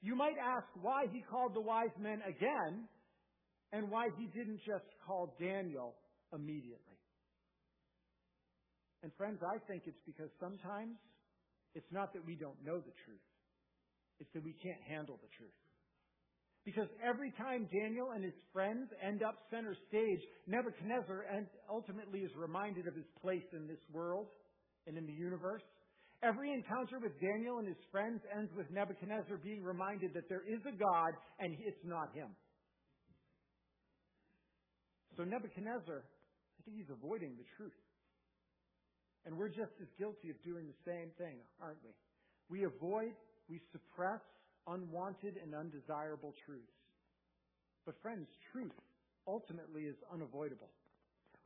you 0.00 0.14
might 0.14 0.38
ask 0.38 0.66
why 0.80 1.06
he 1.12 1.22
called 1.30 1.54
the 1.54 1.60
wise 1.60 1.94
men 1.98 2.22
again 2.26 2.86
and 3.72 3.90
why 3.90 4.08
he 4.18 4.26
didn't 4.26 4.60
just 4.66 4.86
call 5.06 5.36
Daniel 5.40 5.94
immediately. 6.32 6.98
And 9.02 9.12
friends, 9.14 9.38
I 9.42 9.58
think 9.70 9.84
it's 9.86 10.02
because 10.06 10.30
sometimes 10.40 10.96
it's 11.74 11.90
not 11.92 12.12
that 12.14 12.24
we 12.24 12.34
don't 12.34 12.58
know 12.64 12.78
the 12.78 12.96
truth. 13.04 13.26
It's 14.18 14.32
that 14.32 14.42
we 14.42 14.54
can't 14.62 14.80
handle 14.88 15.18
the 15.20 15.28
truth. 15.36 15.54
Because 16.64 16.88
every 16.98 17.30
time 17.38 17.68
Daniel 17.70 18.10
and 18.10 18.24
his 18.24 18.34
friends 18.52 18.90
end 18.98 19.22
up 19.22 19.38
center 19.50 19.76
stage, 19.86 20.18
Nebuchadnezzar 20.48 21.22
ultimately 21.70 22.20
is 22.26 22.32
reminded 22.34 22.88
of 22.88 22.94
his 22.96 23.06
place 23.22 23.46
in 23.52 23.68
this 23.68 23.78
world 23.92 24.26
and 24.88 24.98
in 24.98 25.06
the 25.06 25.12
universe. 25.12 25.62
Every 26.24 26.50
encounter 26.50 26.98
with 26.98 27.12
Daniel 27.20 27.58
and 27.58 27.68
his 27.68 27.78
friends 27.92 28.20
ends 28.34 28.50
with 28.56 28.66
Nebuchadnezzar 28.72 29.38
being 29.44 29.62
reminded 29.62 30.10
that 30.14 30.28
there 30.28 30.42
is 30.42 30.58
a 30.66 30.74
God 30.74 31.12
and 31.38 31.54
it's 31.60 31.84
not 31.84 32.10
him. 32.14 32.34
So 35.16 35.24
Nebuchadnezzar, 35.24 36.04
I 36.04 36.60
think 36.64 36.76
he's 36.76 36.92
avoiding 36.92 37.36
the 37.36 37.48
truth. 37.56 37.80
And 39.24 39.36
we're 39.36 39.48
just 39.48 39.72
as 39.80 39.88
guilty 39.98 40.30
of 40.30 40.36
doing 40.44 40.68
the 40.68 40.80
same 40.84 41.10
thing, 41.18 41.40
aren't 41.60 41.82
we? 41.82 41.90
We 42.48 42.64
avoid, 42.64 43.16
we 43.48 43.60
suppress 43.72 44.20
unwanted 44.68 45.40
and 45.42 45.54
undesirable 45.54 46.34
truths. 46.44 46.78
But 47.84 47.96
friends, 48.02 48.28
truth 48.52 48.74
ultimately 49.26 49.82
is 49.82 49.96
unavoidable. 50.12 50.70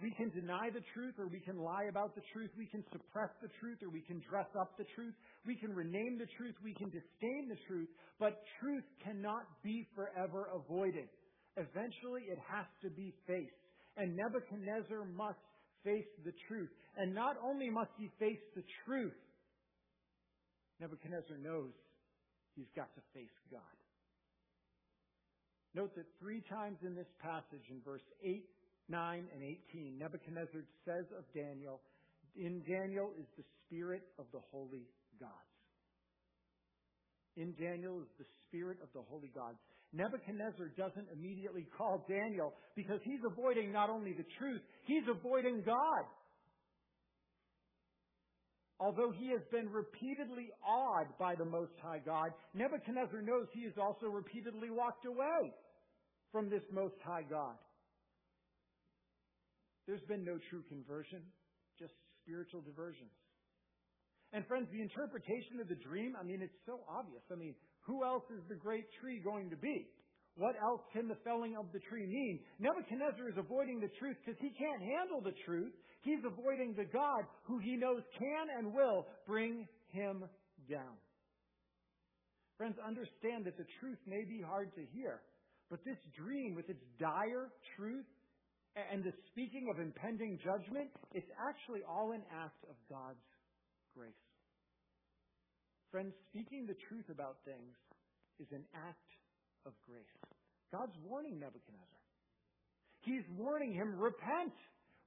We 0.02 0.10
can 0.16 0.30
deny 0.30 0.70
the 0.72 0.80
truth 0.94 1.14
or 1.18 1.28
we 1.28 1.40
can 1.40 1.58
lie 1.60 1.84
about 1.88 2.14
the 2.14 2.24
truth. 2.32 2.50
We 2.56 2.66
can 2.66 2.82
suppress 2.90 3.28
the 3.42 3.52
truth 3.60 3.78
or 3.82 3.90
we 3.90 4.00
can 4.00 4.20
dress 4.28 4.48
up 4.58 4.76
the 4.78 4.88
truth. 4.96 5.12
We 5.46 5.56
can 5.56 5.74
rename 5.74 6.16
the 6.18 6.28
truth. 6.38 6.54
We 6.64 6.72
can 6.72 6.88
disdain 6.88 7.48
the 7.48 7.60
truth. 7.68 7.88
But 8.18 8.40
truth 8.60 8.84
cannot 9.04 9.44
be 9.62 9.86
forever 9.94 10.48
avoided. 10.56 11.08
Eventually 11.56 12.24
it 12.32 12.38
has 12.48 12.64
to 12.82 12.88
be 12.88 13.12
faced. 13.26 13.59
And 13.96 14.16
Nebuchadnezzar 14.16 15.04
must 15.16 15.38
face 15.84 16.08
the 16.24 16.32
truth. 16.48 16.70
And 16.96 17.14
not 17.14 17.36
only 17.42 17.70
must 17.70 17.90
he 17.98 18.10
face 18.18 18.40
the 18.54 18.64
truth, 18.84 19.16
Nebuchadnezzar 20.80 21.36
knows 21.38 21.72
he's 22.56 22.70
got 22.74 22.88
to 22.94 23.02
face 23.14 23.36
God. 23.50 23.60
Note 25.74 25.94
that 25.94 26.06
three 26.18 26.42
times 26.50 26.78
in 26.82 26.94
this 26.94 27.10
passage, 27.22 27.62
in 27.70 27.80
verse 27.84 28.02
8, 28.24 28.42
9, 28.88 29.24
and 29.32 29.42
18, 29.70 29.98
Nebuchadnezzar 29.98 30.62
says 30.84 31.06
of 31.16 31.24
Daniel, 31.34 31.80
in 32.34 32.62
Daniel 32.66 33.12
is 33.18 33.26
the 33.36 33.44
spirit 33.66 34.02
of 34.18 34.26
the 34.32 34.40
holy 34.50 34.88
gods. 35.20 35.32
In 37.36 37.54
Daniel 37.54 38.00
is 38.02 38.10
the 38.18 38.26
spirit 38.46 38.78
of 38.82 38.88
the 38.94 39.02
holy 39.08 39.30
gods. 39.34 39.58
Nebuchadnezzar 39.92 40.72
doesn't 40.76 41.08
immediately 41.12 41.66
call 41.76 42.06
Daniel 42.08 42.54
because 42.76 43.00
he's 43.04 43.20
avoiding 43.26 43.72
not 43.72 43.90
only 43.90 44.12
the 44.12 44.26
truth, 44.38 44.60
he's 44.84 45.02
avoiding 45.08 45.62
God. 45.66 46.04
Although 48.78 49.12
he 49.12 49.28
has 49.28 49.42
been 49.52 49.68
repeatedly 49.68 50.48
awed 50.64 51.06
by 51.18 51.34
the 51.34 51.44
Most 51.44 51.72
High 51.82 52.00
God, 52.00 52.30
Nebuchadnezzar 52.54 53.20
knows 53.20 53.46
he 53.52 53.64
has 53.64 53.76
also 53.76 54.06
repeatedly 54.06 54.70
walked 54.70 55.04
away 55.04 55.52
from 56.32 56.48
this 56.48 56.62
Most 56.72 56.94
High 57.04 57.26
God. 57.28 57.56
There's 59.86 60.06
been 60.08 60.24
no 60.24 60.38
true 60.48 60.62
conversion, 60.70 61.20
just 61.78 61.92
spiritual 62.22 62.62
diversions. 62.62 63.12
And 64.32 64.46
friends, 64.46 64.68
the 64.70 64.80
interpretation 64.80 65.58
of 65.60 65.68
the 65.68 65.74
dream, 65.74 66.14
I 66.14 66.22
mean, 66.22 66.40
it's 66.40 66.56
so 66.64 66.80
obvious. 66.88 67.22
I 67.32 67.34
mean, 67.34 67.54
who 67.90 68.04
else 68.04 68.22
is 68.30 68.46
the 68.48 68.54
great 68.54 68.86
tree 69.00 69.18
going 69.18 69.50
to 69.50 69.56
be? 69.56 69.90
What 70.36 70.54
else 70.62 70.80
can 70.92 71.08
the 71.08 71.18
felling 71.26 71.56
of 71.58 71.66
the 71.72 71.80
tree 71.90 72.06
mean? 72.06 72.38
Nebuchadnezzar 72.60 73.28
is 73.28 73.34
avoiding 73.36 73.80
the 73.80 73.90
truth 73.98 74.16
because 74.24 74.38
he 74.40 74.54
can't 74.54 74.80
handle 74.80 75.20
the 75.20 75.34
truth. 75.44 75.74
He's 76.02 76.22
avoiding 76.24 76.74
the 76.78 76.86
God 76.86 77.26
who 77.42 77.58
he 77.58 77.74
knows 77.74 78.02
can 78.16 78.46
and 78.56 78.72
will 78.72 79.08
bring 79.26 79.66
him 79.90 80.22
down. 80.70 80.94
Friends, 82.56 82.76
understand 82.86 83.44
that 83.46 83.58
the 83.58 83.66
truth 83.80 83.98
may 84.06 84.22
be 84.22 84.40
hard 84.40 84.70
to 84.76 84.82
hear, 84.94 85.20
but 85.68 85.84
this 85.84 85.98
dream, 86.16 86.54
with 86.54 86.70
its 86.70 86.84
dire 87.00 87.50
truth 87.76 88.06
and 88.76 89.02
the 89.02 89.12
speaking 89.32 89.66
of 89.72 89.80
impending 89.80 90.38
judgment, 90.38 90.88
it's 91.12 91.30
actually 91.42 91.80
all 91.88 92.12
an 92.12 92.22
act 92.30 92.62
of 92.70 92.76
God's 92.88 93.26
grace. 93.96 94.29
Friends, 95.90 96.14
speaking 96.30 96.66
the 96.66 96.78
truth 96.86 97.10
about 97.10 97.42
things 97.44 97.74
is 98.38 98.46
an 98.54 98.62
act 98.74 99.10
of 99.66 99.74
grace. 99.82 100.06
God's 100.70 100.94
warning 101.02 101.42
Nebuchadnezzar. 101.42 102.02
He's 103.02 103.26
warning 103.34 103.74
him, 103.74 103.98
repent. 103.98 104.54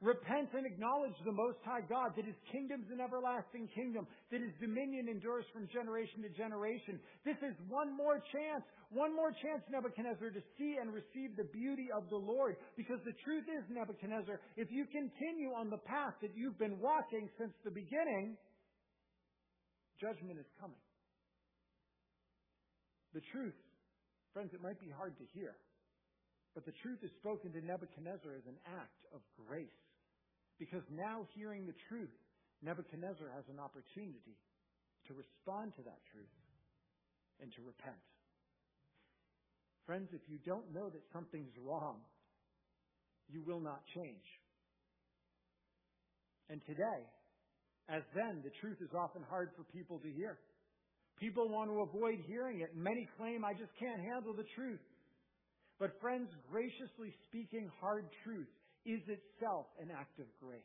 Repent 0.03 0.51
and 0.51 0.67
acknowledge 0.67 1.15
the 1.23 1.31
Most 1.31 1.63
High 1.63 1.87
God, 1.87 2.11
that 2.19 2.27
His 2.27 2.35
kingdom's 2.51 2.91
an 2.91 2.99
everlasting 2.99 3.71
kingdom, 3.71 4.03
that 4.35 4.43
His 4.43 4.51
dominion 4.59 5.07
endures 5.07 5.47
from 5.55 5.63
generation 5.71 6.27
to 6.27 6.29
generation. 6.35 6.99
This 7.23 7.39
is 7.39 7.55
one 7.71 7.95
more 7.95 8.19
chance, 8.19 8.67
one 8.91 9.15
more 9.15 9.31
chance, 9.31 9.63
Nebuchadnezzar, 9.71 10.35
to 10.35 10.43
see 10.59 10.75
and 10.75 10.91
receive 10.91 11.39
the 11.39 11.47
beauty 11.55 11.87
of 11.95 12.11
the 12.11 12.19
Lord. 12.19 12.59
Because 12.75 12.99
the 13.07 13.15
truth 13.23 13.47
is, 13.47 13.63
Nebuchadnezzar, 13.71 14.43
if 14.59 14.67
you 14.75 14.83
continue 14.91 15.55
on 15.55 15.71
the 15.71 15.79
path 15.87 16.19
that 16.19 16.35
you've 16.35 16.59
been 16.59 16.83
walking 16.83 17.31
since 17.39 17.55
the 17.63 17.71
beginning, 17.71 18.35
judgment 19.99 20.39
is 20.39 20.49
coming. 20.59 20.81
The 23.13 23.21
truth 23.31 23.53
Friends, 24.33 24.49
it 24.57 24.65
might 24.65 24.81
be 24.81 24.89
hard 24.89 25.13
to 25.21 25.25
hear, 25.37 25.53
but 26.57 26.65
the 26.65 26.73
truth 26.81 26.97
is 27.05 27.13
spoken 27.21 27.53
to 27.53 27.61
Nebuchadnezzar 27.61 28.33
as 28.33 28.45
an 28.49 28.57
act 28.65 29.05
of 29.13 29.21
grace. 29.37 29.77
Because 30.57 30.81
now, 30.89 31.29
hearing 31.37 31.69
the 31.69 31.77
truth, 31.87 32.13
Nebuchadnezzar 32.65 33.29
has 33.37 33.45
an 33.49 33.61
opportunity 33.61 34.37
to 35.05 35.13
respond 35.13 35.77
to 35.77 35.85
that 35.85 36.01
truth 36.09 36.33
and 37.41 37.53
to 37.53 37.61
repent. 37.61 38.01
Friends, 39.85 40.09
if 40.13 40.21
you 40.25 40.39
don't 40.45 40.73
know 40.73 40.89
that 40.89 41.01
something's 41.13 41.53
wrong, 41.61 42.01
you 43.29 43.43
will 43.45 43.59
not 43.59 43.81
change. 43.93 44.25
And 46.49 46.61
today, 46.65 47.05
as 47.89 48.03
then, 48.15 48.41
the 48.43 48.51
truth 48.61 48.77
is 48.79 48.89
often 48.95 49.23
hard 49.29 49.51
for 49.55 49.63
people 49.75 49.99
to 49.99 50.11
hear. 50.11 50.39
People 51.19 51.49
want 51.49 51.69
to 51.69 51.83
avoid 51.83 52.19
hearing 52.27 52.61
it. 52.61 52.71
Many 52.75 53.07
claim, 53.17 53.43
I 53.43 53.53
just 53.53 53.71
can't 53.79 53.99
handle 53.99 54.33
the 54.33 54.47
truth. 54.55 54.79
But 55.79 55.91
friends, 55.99 56.29
graciously 56.49 57.13
speaking 57.27 57.69
hard 57.81 58.07
truth 58.23 58.47
is 58.85 59.01
itself 59.07 59.67
an 59.79 59.91
act 59.91 60.19
of 60.19 60.27
grace. 60.39 60.63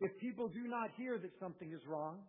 If 0.00 0.16
people 0.20 0.48
do 0.48 0.64
not 0.66 0.90
hear 0.96 1.18
that 1.18 1.30
something 1.40 1.72
is 1.72 1.82
wrong, 1.86 2.20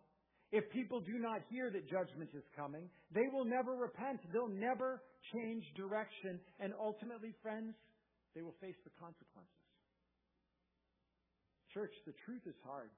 if 0.50 0.68
people 0.70 1.00
do 1.00 1.16
not 1.16 1.40
hear 1.48 1.70
that 1.70 1.88
judgment 1.88 2.30
is 2.34 2.44
coming, 2.54 2.90
they 3.14 3.24
will 3.32 3.46
never 3.46 3.72
repent. 3.72 4.20
They'll 4.32 4.52
never 4.52 5.00
change 5.32 5.64
direction. 5.76 6.38
And 6.60 6.74
ultimately, 6.78 7.32
friends, 7.40 7.72
they 8.34 8.42
will 8.42 8.56
face 8.60 8.76
the 8.84 8.92
consequences. 9.00 9.64
Church, 11.72 11.94
the 12.04 12.12
truth 12.26 12.44
is 12.44 12.58
hard 12.66 12.90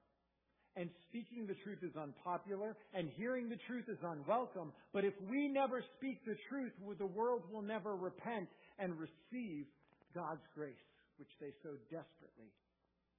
and 0.75 0.89
speaking 1.07 1.47
the 1.47 1.55
truth 1.63 1.79
is 1.81 1.95
unpopular, 1.95 2.75
and 2.93 3.09
hearing 3.15 3.49
the 3.49 3.59
truth 3.67 3.85
is 3.87 3.97
unwelcome. 4.03 4.73
But 4.93 5.05
if 5.05 5.13
we 5.29 5.47
never 5.47 5.83
speak 5.97 6.23
the 6.25 6.35
truth, 6.49 6.73
the 6.99 7.05
world 7.05 7.43
will 7.51 7.61
never 7.61 7.95
repent 7.95 8.49
and 8.77 8.93
receive 8.99 9.65
God's 10.13 10.43
grace, 10.53 10.85
which 11.17 11.31
they 11.39 11.51
so 11.63 11.79
desperately, 11.87 12.51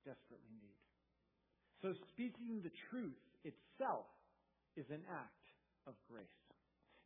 desperately 0.05 0.53
need. 0.61 0.77
So 1.83 1.93
speaking 2.13 2.61
the 2.63 2.73
truth 2.91 3.17
itself 3.45 4.07
is 4.77 4.87
an 4.91 5.01
act 5.09 5.45
of 5.87 5.95
grace. 6.11 6.27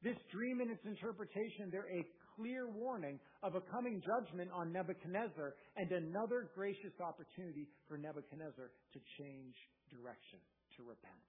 This 0.02 0.16
dream 0.32 0.60
and 0.60 0.70
its 0.70 0.84
interpretation, 0.86 1.68
they're 1.70 1.90
a 1.92 2.06
clear 2.40 2.68
warning 2.72 3.20
of 3.42 3.54
a 3.54 3.60
coming 3.68 4.00
judgment 4.00 4.48
on 4.56 4.72
Nebuchadnezzar 4.72 5.54
and 5.76 5.92
another 5.92 6.48
gracious 6.56 6.96
opportunity 6.96 7.68
for 7.88 8.00
Nebuchadnezzar 8.00 8.72
to 8.72 8.98
change 9.20 9.54
direction, 9.92 10.40
to 10.76 10.82
repent. 10.82 11.20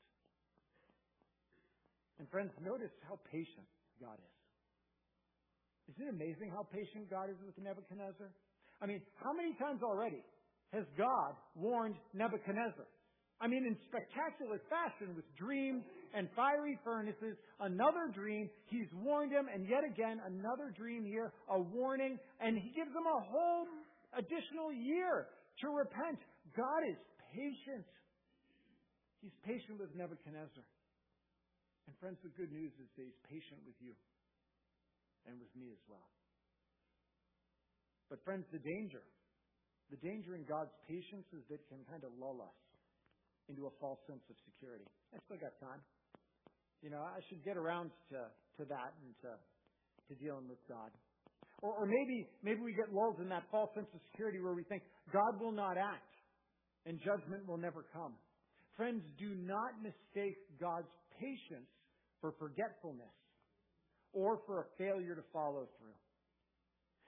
And 2.19 2.30
friends, 2.30 2.52
notice 2.63 2.93
how 3.04 3.19
patient 3.28 3.67
God 4.00 4.15
is. 4.15 4.38
Isn't 5.91 6.08
it 6.08 6.13
amazing 6.15 6.52
how 6.56 6.63
patient 6.63 7.10
God 7.10 7.28
is 7.28 7.36
with 7.43 7.58
Nebuchadnezzar? 7.60 8.32
I 8.82 8.86
mean, 8.86 9.02
how 9.19 9.34
many 9.34 9.54
times 9.60 9.84
already 9.84 10.24
has 10.71 10.86
God 10.97 11.36
warned 11.56 11.95
Nebuchadnezzar? 12.13 12.88
I 13.41 13.49
mean, 13.49 13.65
in 13.65 13.73
spectacular 13.89 14.62
fashion 14.69 15.17
with 15.17 15.25
dreams 15.34 15.82
and 16.13 16.30
fiery 16.38 16.77
furnaces, 16.86 17.34
another 17.58 18.13
dream, 18.13 18.45
he's 18.69 18.86
warned 18.93 19.34
him, 19.34 19.49
and 19.49 19.65
yet 19.65 19.82
again, 19.82 20.21
another 20.21 20.69
dream 20.77 21.01
here, 21.01 21.34
a 21.49 21.58
warning, 21.58 22.21
and 22.38 22.54
he 22.54 22.69
gives 22.77 22.93
him 22.93 23.10
a 23.10 23.19
whole 23.34 23.65
additional 24.13 24.69
year 24.69 25.25
to 25.65 25.73
repent. 25.73 26.21
God 26.54 26.86
is 26.86 27.01
patient. 27.34 27.89
He's 29.25 29.34
patient 29.41 29.82
with 29.82 29.89
Nebuchadnezzar. 29.97 30.62
And 31.89 31.93
friends, 31.97 32.21
the 32.21 32.30
good 32.38 32.54
news 32.54 32.71
is 32.77 32.86
that 32.93 33.10
he's 33.10 33.21
patient 33.25 33.65
with 33.65 33.75
you 33.82 33.97
and 35.25 35.41
with 35.41 35.49
me 35.58 35.73
as 35.73 35.82
well. 35.89 36.06
But 38.06 38.21
friends, 38.21 38.45
the 38.54 38.62
danger, 38.62 39.01
the 39.89 39.97
danger 39.97 40.38
in 40.38 40.45
God's 40.45 40.73
patience 40.86 41.25
is 41.34 41.41
that 41.49 41.58
it 41.58 41.67
can 41.73 41.82
kind 41.89 42.06
of 42.06 42.13
lull 42.21 42.38
us 42.45 42.71
into 43.52 43.68
a 43.68 43.74
false 43.84 44.00
sense 44.08 44.24
of 44.32 44.36
security. 44.48 44.88
I 45.12 45.20
still 45.28 45.36
got 45.44 45.52
time. 45.60 45.84
You 46.80 46.90
know, 46.90 47.04
I 47.04 47.20
should 47.28 47.44
get 47.44 47.60
around 47.60 47.92
to, 48.16 48.32
to 48.58 48.64
that 48.72 48.92
and 49.04 49.12
to, 49.28 49.32
to 49.36 50.14
dealing 50.18 50.48
with 50.48 50.64
God. 50.72 50.90
Or, 51.62 51.84
or 51.84 51.86
maybe, 51.86 52.32
maybe 52.42 52.64
we 52.64 52.74
get 52.74 52.90
lulled 52.96 53.20
in 53.20 53.30
that 53.30 53.44
false 53.52 53.70
sense 53.76 53.92
of 53.94 54.00
security 54.12 54.40
where 54.40 54.56
we 54.56 54.64
think 54.66 54.82
God 55.12 55.38
will 55.38 55.52
not 55.52 55.78
act 55.78 56.16
and 56.88 56.98
judgment 57.04 57.46
will 57.46 57.60
never 57.60 57.86
come. 57.94 58.16
Friends, 58.80 59.04
do 59.20 59.36
not 59.36 59.78
mistake 59.84 60.40
God's 60.58 60.90
patience 61.20 61.70
for 62.24 62.34
forgetfulness 62.40 63.14
or 64.14 64.42
for 64.48 64.62
a 64.62 64.66
failure 64.78 65.14
to 65.14 65.22
follow 65.32 65.68
through. 65.78 65.98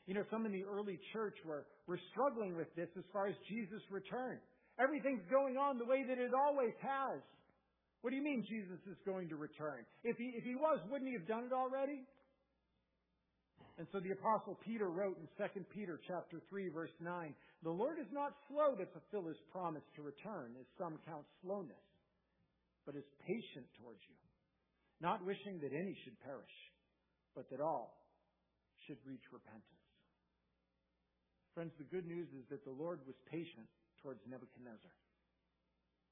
You 0.05 0.13
know, 0.13 0.23
some 0.29 0.45
in 0.45 0.51
the 0.51 0.63
early 0.67 0.99
church 1.13 1.35
were, 1.45 1.65
were 1.87 1.99
struggling 2.11 2.55
with 2.55 2.67
this 2.75 2.89
as 2.97 3.03
far 3.11 3.27
as 3.27 3.35
Jesus' 3.47 3.81
return. 3.89 4.37
Everything's 4.79 5.25
going 5.29 5.57
on 5.57 5.77
the 5.77 5.85
way 5.85 6.03
that 6.07 6.17
it 6.17 6.33
always 6.33 6.73
has. 6.81 7.21
What 8.01 8.09
do 8.09 8.17
you 8.17 8.23
mean 8.23 8.43
Jesus 8.43 8.81
is 8.89 8.97
going 9.05 9.29
to 9.29 9.37
return? 9.37 9.85
If 10.03 10.17
he, 10.17 10.33
if 10.35 10.43
he 10.43 10.55
was, 10.55 10.79
wouldn't 10.89 11.07
he 11.07 11.15
have 11.15 11.27
done 11.27 11.45
it 11.45 11.53
already? 11.53 12.03
And 13.77 13.87
so 13.91 13.99
the 13.99 14.11
apostle 14.11 14.59
Peter 14.65 14.89
wrote 14.89 15.17
in 15.17 15.25
2 15.37 15.65
Peter 15.73 15.99
chapter 16.05 16.41
3 16.49 16.69
verse 16.69 16.93
9, 16.99 17.33
"The 17.63 17.71
Lord 17.71 17.97
is 17.97 18.11
not 18.11 18.35
slow 18.47 18.75
to 18.75 18.85
fulfill 18.85 19.29
his 19.29 19.39
promise 19.51 19.83
to 19.95 20.01
return, 20.03 20.53
as 20.59 20.67
some 20.77 20.99
count 21.05 21.25
slowness, 21.41 21.81
but 22.85 22.95
is 22.95 23.05
patient 23.25 23.65
towards 23.81 24.01
you, 24.09 24.15
not 25.01 25.25
wishing 25.25 25.59
that 25.61 25.73
any 25.73 25.97
should 26.03 26.19
perish, 26.21 26.53
but 27.33 27.49
that 27.49 27.61
all 27.61 27.97
should 28.85 28.99
reach 29.05 29.25
repentance." 29.31 29.65
Friends, 31.55 31.73
the 31.77 31.85
good 31.85 32.05
news 32.05 32.27
is 32.33 32.45
that 32.49 32.65
the 32.65 32.71
Lord 32.71 32.99
was 33.07 33.15
patient 33.29 33.69
towards 34.03 34.19
Nebuchadnezzar, 34.27 34.91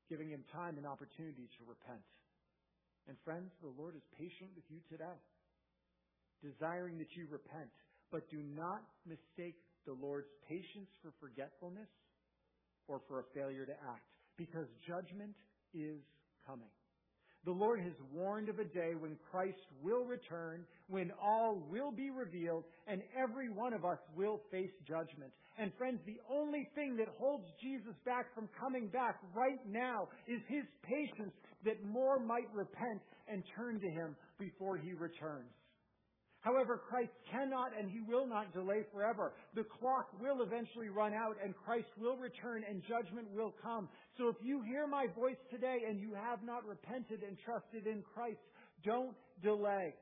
giving 0.08 0.32
him 0.32 0.48
time 0.56 0.80
and 0.80 0.88
opportunity 0.88 1.52
to 1.60 1.62
repent. 1.68 2.08
And 3.12 3.20
friends, 3.28 3.52
the 3.60 3.76
Lord 3.76 4.00
is 4.00 4.06
patient 4.16 4.56
with 4.56 4.66
you 4.72 4.80
today 4.88 5.20
desiring 6.42 6.98
that 6.98 7.14
you 7.16 7.30
repent. 7.30 7.70
But 8.12 8.30
do 8.30 8.42
not 8.42 8.84
mistake 9.06 9.56
the 9.86 9.94
Lord's 9.94 10.30
patience 10.50 10.90
for 11.02 11.14
forgetfulness 11.22 11.88
or 12.88 13.00
for 13.08 13.22
a 13.22 13.26
failure 13.34 13.66
to 13.66 13.72
act, 13.72 14.10
because 14.38 14.68
judgment 14.86 15.38
is 15.74 16.02
coming. 16.46 16.74
The 17.44 17.52
Lord 17.52 17.80
has 17.82 17.94
warned 18.14 18.50
of 18.50 18.60
a 18.60 18.66
day 18.66 18.94
when 18.98 19.18
Christ 19.32 19.58
will 19.82 20.06
return, 20.06 20.64
when 20.88 21.12
all 21.22 21.56
will 21.72 21.92
be 21.92 22.12
revealed, 22.12 22.66
and 22.88 23.02
every 23.18 23.50
one 23.50 23.74
of 23.74 23.84
us 23.84 23.98
will 24.16 24.42
face 24.52 24.70
judgment. 24.88 25.32
And 25.58 25.72
friends, 25.78 26.00
the 26.06 26.20
only 26.30 26.70
thing 26.76 26.96
that 26.98 27.08
holds 27.18 27.46
Jesus 27.60 27.96
back 28.06 28.34
from 28.36 28.48
coming 28.60 28.88
back 28.90 29.20
right 29.34 29.60
now 29.68 30.08
is 30.28 30.40
His 30.48 30.66
patience 30.84 31.34
that 31.66 31.84
more 31.84 32.20
might 32.20 32.52
repent 32.54 33.02
and 33.28 33.44
turn 33.56 33.80
to 33.80 33.90
Him 33.90 34.16
before 34.38 34.78
He 34.78 34.94
returns. 34.94 35.50
However, 36.42 36.82
Christ 36.90 37.12
cannot 37.32 37.72
and 37.78 37.90
he 37.90 38.02
will 38.02 38.28
not 38.28 38.52
delay 38.54 38.84
forever. 38.92 39.34
The 39.56 39.64
clock 39.64 40.10
will 40.20 40.42
eventually 40.42 40.90
run 40.90 41.14
out 41.14 41.38
and 41.44 41.54
Christ 41.56 41.88
will 42.00 42.18
return 42.18 42.64
and 42.68 42.82
judgment 42.90 43.28
will 43.32 43.54
come. 43.62 43.88
So 44.18 44.28
if 44.28 44.36
you 44.42 44.62
hear 44.64 44.88
my 44.88 45.06
voice 45.16 45.38
today 45.52 45.80
and 45.88 46.00
you 46.00 46.14
have 46.14 46.44
not 46.44 46.66
repented 46.66 47.22
and 47.22 47.38
trusted 47.46 47.86
in 47.86 48.04
Christ, 48.14 48.42
don't 48.84 49.16
delay. 49.44 49.94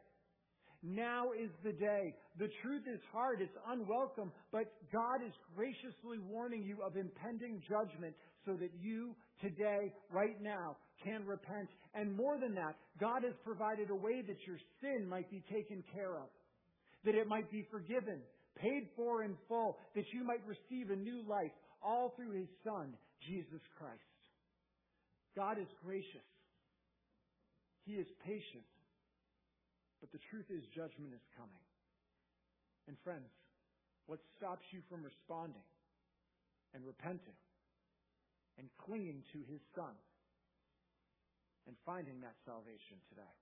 Now 0.82 1.34
is 1.34 1.52
the 1.62 1.74
day. 1.74 2.16
The 2.38 2.48
truth 2.64 2.84
is 2.88 3.02
hard. 3.12 3.42
It's 3.42 3.58
unwelcome, 3.68 4.32
but 4.52 4.72
God 4.94 5.20
is 5.26 5.34
graciously 5.54 6.20
warning 6.24 6.64
you 6.64 6.78
of 6.82 6.96
impending 6.96 7.62
judgment 7.68 8.16
so 8.46 8.54
that 8.54 8.72
you 8.80 9.14
today, 9.42 9.94
right 10.12 10.42
now, 10.42 10.78
can 11.04 11.26
repent. 11.26 11.70
And 11.94 12.16
more 12.16 12.38
than 12.38 12.56
that, 12.56 12.76
God 13.00 13.24
has 13.24 13.34
provided 13.44 13.90
a 13.90 13.96
way 13.96 14.22
that 14.22 14.38
your 14.46 14.60
sin 14.82 15.08
might 15.08 15.30
be 15.32 15.44
taken 15.52 15.84
care 15.94 16.18
of, 16.18 16.30
that 17.06 17.16
it 17.16 17.28
might 17.28 17.50
be 17.52 17.66
forgiven, 17.72 18.20
paid 18.56 18.90
for 18.96 19.24
in 19.24 19.36
full, 19.48 19.78
that 19.96 20.06
you 20.14 20.24
might 20.24 20.44
receive 20.46 20.92
a 20.92 20.96
new 20.96 21.24
life, 21.28 21.52
all 21.82 22.14
through 22.16 22.32
His 22.32 22.50
Son, 22.64 22.94
Jesus 23.28 23.62
Christ. 23.78 24.02
God 25.36 25.58
is 25.58 25.68
gracious. 25.84 26.28
He 27.86 27.94
is 27.94 28.08
patient. 28.26 28.68
But 30.02 30.12
the 30.12 30.20
truth 30.32 30.48
is, 30.50 30.64
judgment 30.76 31.16
is 31.16 31.24
coming. 31.36 31.64
And 32.88 32.98
friends, 33.04 33.30
what 34.08 34.20
stops 34.38 34.66
you 34.72 34.82
from 34.90 35.04
responding 35.04 35.64
and 36.74 36.84
repenting 36.84 37.38
and 38.60 38.68
clinging 38.78 39.24
to 39.32 39.40
His 39.48 39.64
Son 39.74 39.96
and 41.66 41.76
finding 41.86 42.20
that 42.22 42.36
salvation 42.46 43.00
today. 43.08 43.36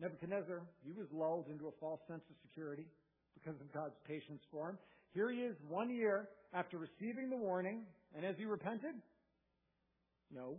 Nebuchadnezzar, 0.00 0.62
he 0.84 0.92
was 0.92 1.08
lulled 1.10 1.48
into 1.48 1.66
a 1.66 1.74
false 1.80 2.00
sense 2.06 2.22
of 2.30 2.36
security 2.42 2.86
because 3.34 3.58
of 3.60 3.72
God's 3.72 3.96
patience 4.06 4.42
for 4.50 4.70
him. 4.70 4.78
Here 5.14 5.30
he 5.30 5.40
is 5.40 5.56
one 5.68 5.90
year 5.90 6.28
after 6.54 6.78
receiving 6.78 7.30
the 7.30 7.36
warning, 7.36 7.82
and 8.14 8.24
has 8.24 8.36
he 8.36 8.44
repented? 8.44 8.94
No. 10.32 10.58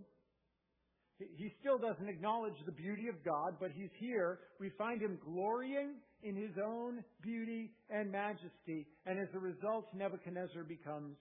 He 1.19 1.51
still 1.59 1.77
doesn't 1.77 2.07
acknowledge 2.07 2.55
the 2.65 2.71
beauty 2.71 3.09
of 3.09 3.23
God, 3.25 3.59
but 3.59 3.71
he's 3.75 3.91
here. 3.99 4.39
We 4.59 4.71
find 4.77 5.01
him 5.01 5.19
glorying 5.23 5.95
in 6.23 6.35
his 6.35 6.55
own 6.63 7.03
beauty 7.21 7.71
and 7.89 8.11
majesty, 8.11 8.87
and 9.05 9.19
as 9.19 9.27
a 9.35 9.39
result, 9.39 9.87
Nebuchadnezzar 9.93 10.63
becomes 10.63 11.17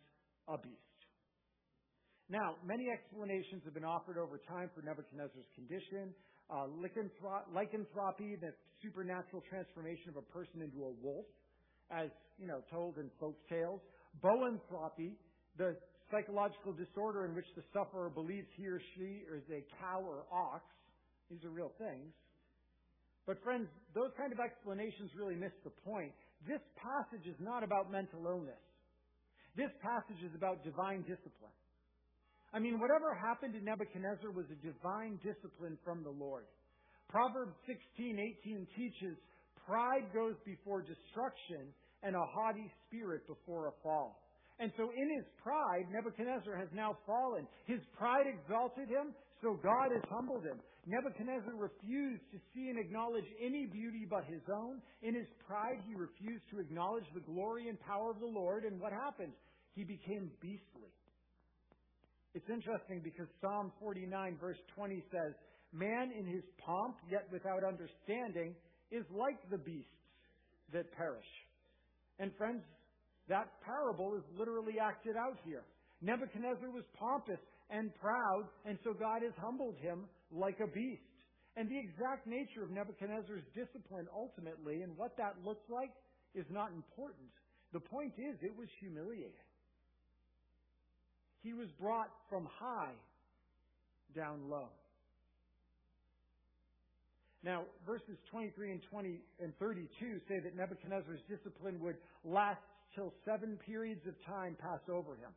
a 0.47 0.57
beast. 0.57 0.99
Now, 2.31 2.57
many 2.65 2.87
explanations 2.93 3.63
have 3.65 3.75
been 3.75 3.89
offered 3.89 4.19
over 4.19 4.39
time 4.47 4.71
for 4.75 4.83
Nebuchadnezzar's 4.83 5.49
condition. 5.55 6.15
Uh, 6.51 6.67
lycanthropy, 6.71 8.37
the 8.37 8.53
supernatural 8.83 9.43
transformation 9.51 10.11
of 10.11 10.17
a 10.17 10.27
person 10.33 10.63
into 10.63 10.85
a 10.85 10.93
wolf, 11.03 11.27
as 11.91 12.09
you 12.39 12.47
know, 12.47 12.61
told 12.71 12.99
in 12.99 13.11
folk 13.19 13.37
tales. 13.49 13.81
Boanthropy, 14.23 15.17
the 15.57 15.77
psychological 16.11 16.73
disorder 16.73 17.25
in 17.25 17.35
which 17.35 17.47
the 17.57 17.63
sufferer 17.73 18.11
believes 18.11 18.47
he 18.57 18.67
or 18.67 18.81
she 18.97 19.25
is 19.29 19.45
a 19.51 19.65
cow 19.81 20.01
or 20.01 20.25
ox. 20.33 20.65
These 21.31 21.45
are 21.45 21.51
real 21.51 21.73
things. 21.79 22.13
But 23.27 23.43
friends, 23.45 23.69
those 23.95 24.11
kind 24.17 24.33
of 24.33 24.41
explanations 24.41 25.13
really 25.15 25.37
miss 25.37 25.53
the 25.65 25.75
point. 25.85 26.13
This 26.49 26.65
passage 26.81 27.27
is 27.29 27.37
not 27.41 27.63
about 27.63 27.93
mental 27.93 28.25
illness. 28.25 28.63
This 29.57 29.69
passage 29.83 30.23
is 30.25 30.33
about 30.35 30.65
divine 30.65 31.03
discipline. 31.03 31.53
I 32.55 32.59
mean, 32.59 32.81
whatever 32.81 33.13
happened 33.13 33.53
to 33.53 33.61
Nebuchadnezzar 33.61 34.31
was 34.33 34.47
a 34.49 34.57
divine 34.65 35.21
discipline 35.21 35.77
from 35.85 36.03
the 36.03 36.11
Lord. 36.11 36.47
Proverbs 37.09 37.53
16:18 37.67 38.67
teaches, 38.77 39.19
"Pride 39.67 40.11
goes 40.15 40.37
before 40.47 40.81
destruction, 40.81 41.75
and 42.03 42.17
a 42.17 42.25
haughty 42.25 42.73
spirit 42.87 43.27
before 43.27 43.67
a 43.67 43.73
fall." 43.83 44.28
And 44.59 44.73
so 44.77 44.91
in 44.91 45.09
his 45.15 45.25
pride, 45.43 45.87
Nebuchadnezzar 45.93 46.57
has 46.57 46.69
now 46.75 46.99
fallen. 47.07 47.47
His 47.67 47.79
pride 47.97 48.27
exalted 48.27 48.89
him, 48.89 49.15
so 49.41 49.55
God 49.63 49.95
has 49.95 50.03
humbled 50.11 50.45
him. 50.45 50.59
Nebuchadnezzar 50.87 51.55
refused 51.55 52.27
to 52.33 52.39
see 52.51 52.71
and 52.71 52.79
acknowledge 52.79 53.27
any 53.39 53.67
beauty 53.67 54.07
but 54.09 54.25
his 54.25 54.43
own. 54.51 54.83
In 55.03 55.15
his 55.15 55.29
pride, 55.47 55.79
he 55.87 55.95
refused 55.95 56.43
to 56.51 56.59
acknowledge 56.59 57.05
the 57.15 57.21
glory 57.21 57.69
and 57.69 57.79
power 57.81 58.11
of 58.11 58.19
the 58.19 58.27
Lord, 58.27 58.65
and 58.65 58.81
what 58.81 58.93
happened? 58.93 59.33
He 59.75 59.85
became 59.85 60.31
beastly. 60.41 60.91
It's 62.35 62.49
interesting 62.51 63.01
because 63.03 63.29
Psalm 63.41 63.71
49 63.81 64.39
verse 64.41 64.59
20 64.75 65.03
says, 65.13 65.35
Man 65.73 66.11
in 66.19 66.27
his 66.27 66.43
pomp, 66.65 66.97
yet 67.11 67.29
without 67.31 67.63
understanding, 67.63 68.55
is 68.91 69.05
like 69.15 69.39
the 69.51 69.59
beasts 69.59 69.93
that 70.73 70.91
perish. 70.97 71.29
And 72.19 72.33
friends, 72.37 72.63
that 73.29 73.49
parable 73.65 74.15
is 74.17 74.25
literally 74.39 74.79
acted 74.81 75.17
out 75.17 75.37
here. 75.45 75.63
Nebuchadnezzar 76.01 76.71
was 76.71 76.85
pompous 76.99 77.41
and 77.71 77.95
proud, 78.01 78.45
and 78.65 78.79
so 78.85 78.93
God 78.93 79.23
has 79.23 79.33
humbled 79.41 79.77
him 79.81 80.05
like 80.33 80.61
a 80.61 80.67
beast. 80.67 81.03
And 81.57 81.69
the 81.69 81.79
exact 81.79 82.27
nature 82.27 82.63
of 82.63 82.71
Nebuchadnezzar's 82.71 83.43
discipline 83.55 84.07
ultimately 84.15 84.83
and 84.83 84.97
what 84.97 85.17
that 85.17 85.35
looks 85.45 85.69
like 85.69 85.91
is 86.35 86.47
not 86.51 86.71
important. 86.73 87.29
The 87.73 87.81
point 87.81 88.15
is, 88.17 88.37
it 88.43 88.57
was 88.57 88.69
humiliating. 88.81 89.45
He 91.43 91.53
was 91.53 91.69
brought 91.81 92.11
from 92.31 92.49
high 92.59 92.95
down 94.15 94.49
low. 94.49 94.69
Now, 97.45 97.65
verses 97.87 98.19
23 98.31 98.73
and 98.73 98.81
20 98.91 99.21
and 99.41 99.53
32 99.59 100.21
say 100.29 100.41
that 100.43 100.57
Nebuchadnezzar's 100.57 101.21
discipline 101.29 101.79
would 101.81 101.97
last 102.25 102.61
till 102.95 103.13
seven 103.25 103.59
periods 103.65 104.03
of 104.07 104.15
time 104.25 104.57
pass 104.61 104.81
over 104.89 105.17
him. 105.17 105.33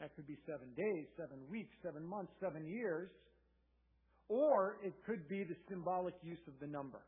That 0.00 0.14
could 0.16 0.26
be 0.26 0.38
seven 0.46 0.74
days, 0.74 1.06
seven 1.16 1.38
weeks, 1.50 1.70
seven 1.82 2.04
months, 2.04 2.32
seven 2.40 2.66
years. 2.66 3.10
Or 4.28 4.78
it 4.82 4.94
could 5.06 5.28
be 5.28 5.44
the 5.44 5.56
symbolic 5.68 6.14
use 6.22 6.40
of 6.48 6.54
the 6.60 6.66
number. 6.66 7.00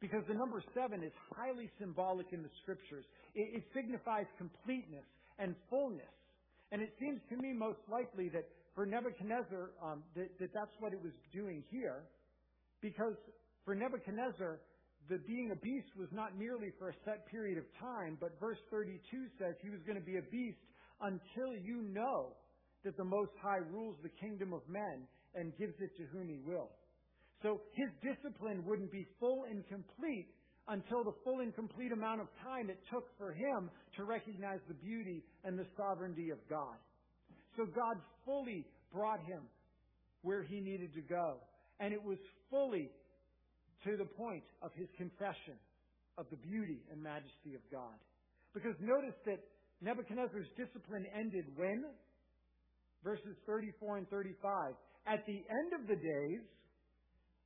Because 0.00 0.22
the 0.28 0.34
number 0.34 0.62
seven 0.74 1.02
is 1.02 1.12
highly 1.34 1.70
symbolic 1.80 2.26
in 2.32 2.42
the 2.42 2.50
scriptures. 2.62 3.04
It, 3.34 3.62
it 3.62 3.64
signifies 3.74 4.26
completeness 4.36 5.06
and 5.38 5.56
fullness. 5.70 6.12
And 6.72 6.82
it 6.82 6.92
seems 7.00 7.20
to 7.30 7.36
me 7.36 7.52
most 7.52 7.80
likely 7.90 8.28
that 8.30 8.44
for 8.74 8.84
Nebuchadnezzar, 8.84 9.70
um, 9.82 10.02
that, 10.14 10.28
that 10.38 10.50
that's 10.52 10.74
what 10.80 10.92
it 10.92 11.00
was 11.02 11.14
doing 11.32 11.64
here, 11.70 12.04
because 12.82 13.16
for 13.64 13.74
Nebuchadnezzar, 13.74 14.60
the 15.08 15.18
being 15.26 15.50
a 15.52 15.56
beast 15.56 15.88
was 15.98 16.08
not 16.12 16.36
merely 16.38 16.72
for 16.78 16.90
a 16.90 16.96
set 17.04 17.26
period 17.30 17.58
of 17.58 17.64
time, 17.78 18.18
but 18.20 18.38
verse 18.40 18.58
32 18.70 18.98
says 19.38 19.54
he 19.62 19.70
was 19.70 19.80
going 19.86 19.98
to 19.98 20.04
be 20.04 20.18
a 20.18 20.26
beast 20.30 20.58
until 21.00 21.54
you 21.62 21.82
know 21.82 22.34
that 22.84 22.96
the 22.96 23.04
Most 23.04 23.32
High 23.42 23.62
rules 23.70 23.96
the 24.02 24.10
kingdom 24.20 24.52
of 24.52 24.62
men 24.68 25.06
and 25.34 25.56
gives 25.58 25.74
it 25.80 25.96
to 25.98 26.04
whom 26.12 26.28
he 26.28 26.38
will. 26.44 26.70
So 27.42 27.60
his 27.74 27.90
discipline 28.02 28.64
wouldn't 28.64 28.90
be 28.90 29.06
full 29.20 29.44
and 29.48 29.66
complete 29.68 30.28
until 30.68 31.04
the 31.04 31.12
full 31.22 31.40
and 31.40 31.54
complete 31.54 31.92
amount 31.92 32.20
of 32.20 32.28
time 32.42 32.70
it 32.70 32.78
took 32.90 33.06
for 33.18 33.32
him 33.32 33.70
to 33.96 34.04
recognize 34.04 34.60
the 34.66 34.74
beauty 34.74 35.22
and 35.44 35.58
the 35.58 35.66
sovereignty 35.76 36.30
of 36.30 36.38
God. 36.48 36.76
So 37.56 37.66
God 37.66 37.96
fully 38.24 38.64
brought 38.92 39.20
him 39.20 39.42
where 40.22 40.42
he 40.42 40.60
needed 40.60 40.92
to 40.94 41.02
go. 41.02 41.38
And 41.78 41.92
it 41.92 42.02
was 42.02 42.18
fully 42.50 42.90
to 43.86 43.96
the 43.96 44.10
point 44.18 44.42
of 44.62 44.74
his 44.74 44.88
confession 44.98 45.54
of 46.18 46.26
the 46.30 46.40
beauty 46.42 46.82
and 46.90 46.98
majesty 47.02 47.54
of 47.54 47.62
God. 47.70 47.94
Because 48.52 48.74
notice 48.80 49.14
that 49.26 49.38
Nebuchadnezzar's 49.80 50.48
discipline 50.56 51.06
ended 51.14 51.44
when? 51.54 51.84
Verses 53.04 53.36
34 53.46 53.98
and 53.98 54.08
35. 54.08 54.74
At 55.06 55.22
the 55.26 55.38
end 55.38 55.70
of 55.78 55.86
the 55.86 55.94
days, 55.94 56.42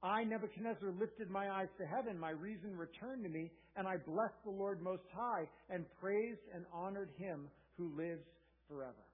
I, 0.03 0.24
Nebuchadnezzar, 0.24 0.96
lifted 0.96 1.29
my 1.29 1.50
eyes 1.50 1.68
to 1.76 1.85
heaven. 1.85 2.18
My 2.18 2.31
reason 2.31 2.72
returned 2.72 3.22
to 3.24 3.29
me, 3.29 3.50
and 3.76 3.87
I 3.87 3.98
blessed 3.98 4.40
the 4.44 4.57
Lord 4.57 4.81
Most 4.81 5.05
High 5.12 5.44
and 5.68 5.85
praised 6.00 6.40
and 6.55 6.64
honored 6.72 7.11
him 7.18 7.48
who 7.76 7.92
lives 7.96 8.24
forever. 8.66 9.05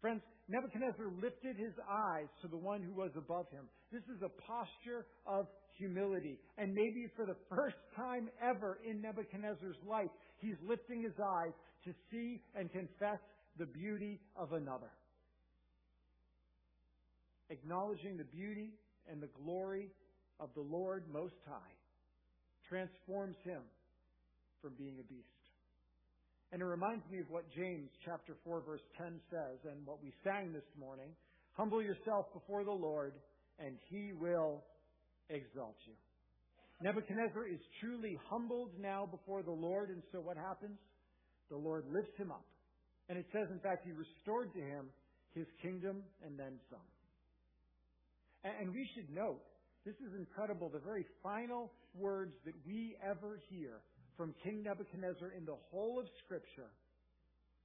Friends, 0.00 0.22
Nebuchadnezzar 0.48 1.06
lifted 1.22 1.56
his 1.56 1.74
eyes 1.88 2.28
to 2.42 2.48
the 2.48 2.58
one 2.58 2.82
who 2.82 2.92
was 2.92 3.10
above 3.16 3.46
him. 3.50 3.66
This 3.90 4.02
is 4.14 4.22
a 4.22 4.30
posture 4.42 5.06
of 5.26 5.46
humility. 5.78 6.38
And 6.58 6.74
maybe 6.74 7.06
for 7.16 7.26
the 7.26 7.36
first 7.48 7.76
time 7.96 8.28
ever 8.42 8.78
in 8.88 9.00
Nebuchadnezzar's 9.00 9.76
life, 9.88 10.10
he's 10.38 10.56
lifting 10.66 11.02
his 11.02 11.12
eyes 11.18 11.52
to 11.84 11.92
see 12.10 12.40
and 12.54 12.70
confess 12.70 13.18
the 13.58 13.66
beauty 13.66 14.20
of 14.36 14.52
another. 14.52 14.90
Acknowledging 17.50 18.16
the 18.16 18.24
beauty 18.24 18.70
and 19.10 19.22
the 19.22 19.28
glory 19.44 19.88
of 20.40 20.48
the 20.54 20.60
Lord 20.60 21.04
Most 21.12 21.34
High 21.46 21.74
transforms 22.68 23.36
him 23.44 23.60
from 24.62 24.72
being 24.78 24.96
a 24.98 25.02
beast. 25.02 25.26
And 26.52 26.60
it 26.60 26.64
reminds 26.64 27.04
me 27.10 27.18
of 27.18 27.30
what 27.30 27.44
James 27.54 27.90
chapter 28.04 28.36
4 28.44 28.62
verse 28.66 28.80
10 28.98 29.20
says 29.30 29.58
and 29.64 29.86
what 29.86 30.02
we 30.02 30.12
sang 30.24 30.52
this 30.52 30.68
morning. 30.78 31.08
Humble 31.52 31.82
yourself 31.82 32.26
before 32.32 32.64
the 32.64 32.72
Lord 32.72 33.14
and 33.58 33.76
he 33.90 34.12
will 34.12 34.62
exalt 35.28 35.76
you. 35.86 35.94
Nebuchadnezzar 36.82 37.46
is 37.46 37.60
truly 37.80 38.18
humbled 38.28 38.70
now 38.80 39.06
before 39.06 39.42
the 39.42 39.52
Lord 39.52 39.90
and 39.90 40.02
so 40.10 40.18
what 40.20 40.36
happens? 40.36 40.78
The 41.50 41.56
Lord 41.56 41.84
lifts 41.92 42.16
him 42.16 42.30
up. 42.30 42.44
And 43.08 43.18
it 43.18 43.26
says 43.32 43.48
in 43.50 43.60
fact 43.60 43.84
he 43.84 43.92
restored 43.92 44.52
to 44.54 44.60
him 44.60 44.86
his 45.34 45.46
kingdom 45.62 46.02
and 46.24 46.38
then 46.38 46.58
some. 46.70 46.88
And 48.44 48.74
we 48.74 48.88
should 48.94 49.08
note, 49.14 49.40
this 49.86 49.94
is 49.94 50.14
incredible, 50.18 50.68
the 50.68 50.80
very 50.80 51.06
final 51.22 51.72
words 51.94 52.34
that 52.44 52.54
we 52.66 52.96
ever 53.02 53.40
hear 53.48 53.80
from 54.16 54.34
King 54.42 54.62
Nebuchadnezzar 54.64 55.32
in 55.36 55.44
the 55.44 55.56
whole 55.70 55.98
of 55.98 56.06
Scripture 56.24 56.70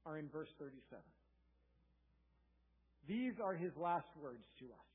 are 0.06 0.18
in 0.18 0.30
verse 0.30 0.50
37. 0.60 1.02
These 3.08 3.34
are 3.44 3.56
his 3.56 3.72
last 3.78 4.08
words 4.22 4.44
to 4.60 4.66
us. 4.66 4.88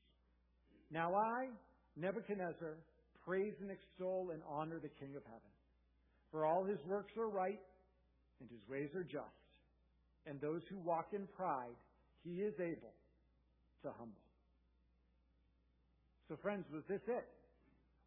Now 0.91 1.13
I, 1.15 1.49
Nebuchadnezzar, 1.95 2.77
praise 3.25 3.53
and 3.61 3.71
extol 3.71 4.31
and 4.33 4.41
honor 4.49 4.79
the 4.79 4.89
King 4.99 5.15
of 5.15 5.23
heaven. 5.25 5.53
For 6.31 6.45
all 6.45 6.63
his 6.63 6.79
works 6.87 7.13
are 7.17 7.29
right, 7.29 7.59
and 8.39 8.49
his 8.49 8.67
ways 8.67 8.89
are 8.95 9.03
just. 9.03 9.43
And 10.25 10.41
those 10.41 10.61
who 10.69 10.79
walk 10.79 11.07
in 11.13 11.27
pride, 11.37 11.77
he 12.23 12.41
is 12.41 12.53
able 12.59 12.93
to 13.83 13.89
humble. 13.97 14.23
So, 16.29 16.37
friends, 16.41 16.65
was 16.73 16.83
this 16.89 17.01
it? 17.07 17.27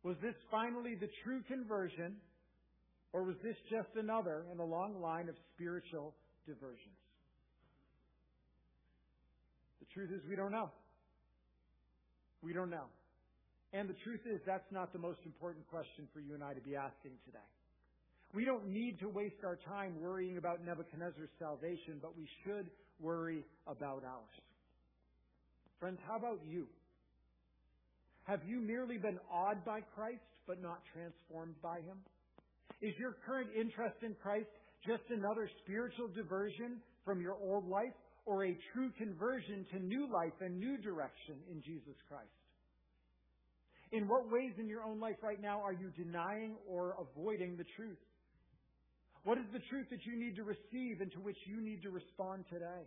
Was 0.03 0.17
this 0.23 0.35
finally 0.51 0.95
the 0.95 1.09
true 1.23 1.43
conversion, 1.47 2.17
or 3.13 3.23
was 3.25 3.37
this 3.43 3.57
just 3.71 3.89
another 3.97 4.45
in 4.53 4.59
a 4.59 4.65
long 4.65 5.01
line 5.01 5.29
of 5.29 5.35
spiritual 5.55 6.15
diversions? 6.47 6.97
The 9.81 9.87
truth 9.95 10.11
is, 10.13 10.29
we 10.29 10.37
don't 10.37 10.53
know. 10.53 10.71
We 12.43 12.53
don't 12.53 12.71
know. 12.71 12.87
And 13.73 13.89
the 13.89 13.97
truth 14.05 14.21
is, 14.27 14.41
that's 14.47 14.71
not 14.71 14.93
the 14.93 14.99
most 14.99 15.19
important 15.27 15.67
question 15.69 16.09
for 16.13 16.21
you 16.21 16.35
and 16.35 16.43
I 16.43 16.55
to 16.55 16.61
be 16.61 16.77
asking 16.77 17.13
today. 17.25 17.39
We 18.35 18.45
don't 18.45 18.69
need 18.69 18.99
to 19.01 19.09
waste 19.09 19.45
our 19.45 19.59
time 19.69 20.01
worrying 20.01 20.37
about 20.39 20.65
Nebuchadnezzar's 20.65 21.31
salvation, 21.39 21.99
but 22.01 22.17
we 22.17 22.29
should 22.45 22.71
worry 23.01 23.45
about 23.67 24.03
ours. 24.05 24.43
Friends, 25.81 25.99
how 26.07 26.17
about 26.17 26.41
you? 26.45 26.67
Have 28.25 28.41
you 28.47 28.61
merely 28.61 28.99
been 28.99 29.19
awed 29.31 29.65
by 29.65 29.81
Christ, 29.95 30.25
but 30.47 30.61
not 30.61 30.81
transformed 30.93 31.55
by 31.63 31.77
Him? 31.77 31.99
Is 32.83 32.95
your 32.99 33.17
current 33.25 33.51
interest 33.59 33.97
in 34.03 34.15
Christ 34.23 34.49
just 34.87 35.03
another 35.11 35.49
spiritual 35.63 36.09
diversion 36.09 36.79
from 37.05 37.21
your 37.21 37.37
old 37.41 37.69
life, 37.69 37.95
or 38.27 38.45
a 38.45 38.59
true 38.73 38.91
conversion 38.99 39.65
to 39.73 39.79
new 39.79 40.11
life 40.13 40.35
and 40.41 40.59
new 40.59 40.77
direction 40.79 41.37
in 41.51 41.63
Jesus 41.63 41.95
Christ? 42.09 42.46
In 43.97 44.09
what 44.09 44.31
ways 44.31 44.53
in 44.59 44.69
your 44.69 44.83
own 44.83 45.01
life 45.01 45.17
right 45.23 45.41
now 45.41 45.63
are 45.63 45.73
you 45.73 45.89
denying 45.97 46.57
or 46.69 46.97
avoiding 47.01 47.57
the 47.57 47.65
truth? 47.77 47.97
What 49.25 49.39
is 49.39 49.47
the 49.55 49.59
truth 49.71 49.87
that 49.89 50.05
you 50.05 50.19
need 50.19 50.37
to 50.37 50.45
receive 50.45 51.01
and 51.01 51.11
to 51.13 51.19
which 51.19 51.39
you 51.47 51.63
need 51.63 51.81
to 51.83 51.89
respond 51.89 52.45
today? 52.53 52.85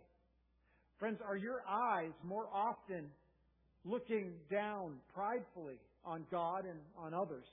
Friends, 1.00 1.18
are 1.26 1.36
your 1.36 1.64
eyes 1.68 2.12
more 2.22 2.46
often 2.54 3.10
looking 3.84 4.34
down 4.52 4.98
pridefully 5.12 5.80
on 6.04 6.24
God 6.30 6.64
and 6.64 6.78
on 6.96 7.12
others, 7.12 7.46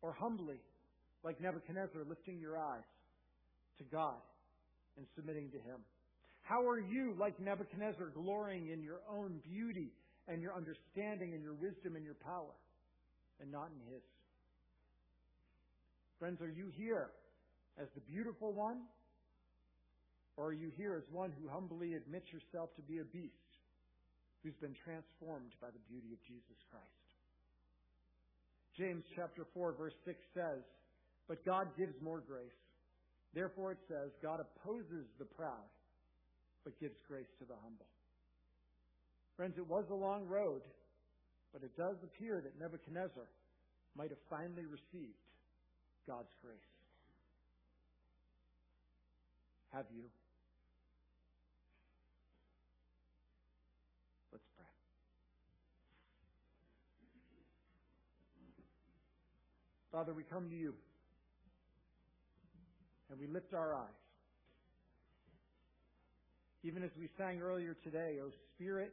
or 0.00 0.14
humbly, 0.18 0.56
like 1.22 1.38
Nebuchadnezzar, 1.38 2.02
lifting 2.08 2.40
your 2.40 2.56
eyes 2.56 2.88
to 3.76 3.84
God 3.92 4.16
and 4.96 5.06
submitting 5.14 5.50
to 5.50 5.58
Him? 5.58 5.84
How 6.40 6.66
are 6.66 6.80
you, 6.80 7.14
like 7.20 7.38
Nebuchadnezzar, 7.38 8.12
glorying 8.14 8.70
in 8.72 8.82
your 8.82 9.00
own 9.12 9.38
beauty 9.44 9.92
and 10.28 10.40
your 10.40 10.56
understanding 10.56 11.34
and 11.34 11.42
your 11.42 11.54
wisdom 11.54 11.94
and 11.94 12.04
your 12.06 12.16
power, 12.24 12.54
and 13.40 13.50
not 13.50 13.70
in 13.74 13.92
His? 13.92 14.02
Friends, 16.18 16.40
are 16.40 16.50
you 16.50 16.68
here 16.76 17.10
as 17.80 17.88
the 17.94 18.00
beautiful 18.00 18.52
one, 18.52 18.82
or 20.36 20.48
are 20.48 20.52
you 20.52 20.70
here 20.76 20.94
as 20.94 21.04
one 21.10 21.32
who 21.40 21.48
humbly 21.48 21.94
admits 21.94 22.26
yourself 22.32 22.70
to 22.76 22.82
be 22.82 22.98
a 22.98 23.04
beast? 23.04 23.50
who's 24.42 24.56
been 24.56 24.76
transformed 24.84 25.52
by 25.60 25.68
the 25.68 25.82
beauty 25.88 26.12
of 26.12 26.20
Jesus 26.24 26.56
Christ. 26.72 27.08
James 28.76 29.04
chapter 29.14 29.44
4 29.52 29.76
verse 29.76 29.96
6 30.04 30.16
says, 30.32 30.64
But 31.28 31.44
God 31.44 31.68
gives 31.76 31.94
more 32.00 32.20
grace. 32.20 32.56
Therefore 33.34 33.72
it 33.72 33.82
says, 33.86 34.10
God 34.22 34.40
opposes 34.40 35.06
the 35.18 35.28
proud, 35.28 35.68
but 36.64 36.78
gives 36.80 36.96
grace 37.06 37.28
to 37.38 37.44
the 37.44 37.58
humble. 37.62 37.86
Friends, 39.36 39.56
it 39.58 39.66
was 39.68 39.84
a 39.90 39.94
long 39.94 40.26
road, 40.26 40.62
but 41.52 41.62
it 41.62 41.76
does 41.76 41.96
appear 42.02 42.40
that 42.40 42.58
Nebuchadnezzar 42.58 43.24
might 43.96 44.10
have 44.10 44.18
finally 44.28 44.66
received 44.66 45.18
God's 46.06 46.32
grace. 46.42 46.58
Have 49.72 49.86
you? 49.94 50.02
Let's 54.32 54.44
pray. 54.56 54.66
Father, 59.92 60.12
we 60.12 60.24
come 60.24 60.48
to 60.50 60.56
you 60.56 60.74
and 63.10 63.18
we 63.20 63.26
lift 63.26 63.54
our 63.54 63.74
eyes. 63.74 63.88
Even 66.62 66.82
as 66.82 66.90
we 66.98 67.08
sang 67.16 67.40
earlier 67.40 67.76
today, 67.82 68.18
O 68.22 68.30
Spirit, 68.54 68.92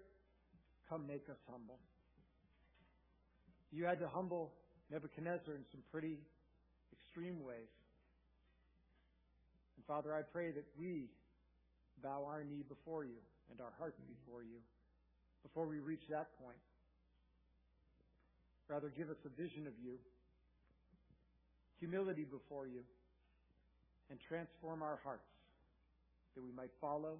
come 0.89 1.05
make 1.05 1.27
us 1.29 1.37
humble. 1.51 1.79
You 3.71 3.85
had 3.85 3.99
to 3.99 4.07
humble 4.07 4.53
Nebuchadnezzar 4.91 5.53
in 5.53 5.65
some 5.71 5.81
pretty 5.91 6.17
extreme 6.91 7.43
ways. 7.43 7.71
And 9.75 9.85
Father, 9.85 10.13
I 10.15 10.21
pray 10.21 10.51
that 10.51 10.65
we 10.79 11.09
bow 12.03 12.25
our 12.27 12.43
knee 12.43 12.63
before 12.67 13.03
you 13.03 13.19
and 13.51 13.59
our 13.61 13.73
hearts 13.79 13.99
before 14.07 14.43
you 14.43 14.59
before 15.43 15.67
we 15.67 15.79
reach 15.79 16.01
that 16.09 16.27
point. 16.43 16.57
Rather, 18.67 18.89
give 18.89 19.09
us 19.09 19.17
a 19.25 19.41
vision 19.41 19.67
of 19.67 19.73
you 19.83 19.97
humility 21.79 22.25
before 22.25 22.67
you 22.67 22.81
and 24.09 24.19
transform 24.27 24.81
our 24.81 24.99
hearts 25.03 25.29
that 26.35 26.43
we 26.43 26.51
might 26.51 26.71
follow 26.81 27.17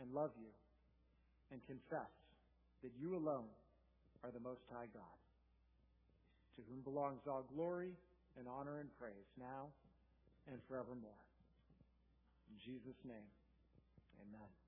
and 0.00 0.12
love 0.12 0.30
you 0.38 0.48
and 1.52 1.60
confess 1.66 2.12
that 2.82 2.92
you 3.00 3.16
alone 3.16 3.48
are 4.24 4.30
the 4.30 4.40
Most 4.40 4.60
High 4.72 4.88
God, 4.92 5.19
to 6.60 6.66
whom 6.68 6.84
belongs 6.84 7.24
all 7.26 7.44
glory 7.54 7.96
and 8.36 8.46
honor 8.46 8.80
and 8.80 8.88
praise 9.00 9.32
now 9.38 9.72
and 10.46 10.60
forevermore. 10.68 11.24
In 12.52 12.56
Jesus' 12.60 13.00
name, 13.04 13.28
amen. 14.20 14.59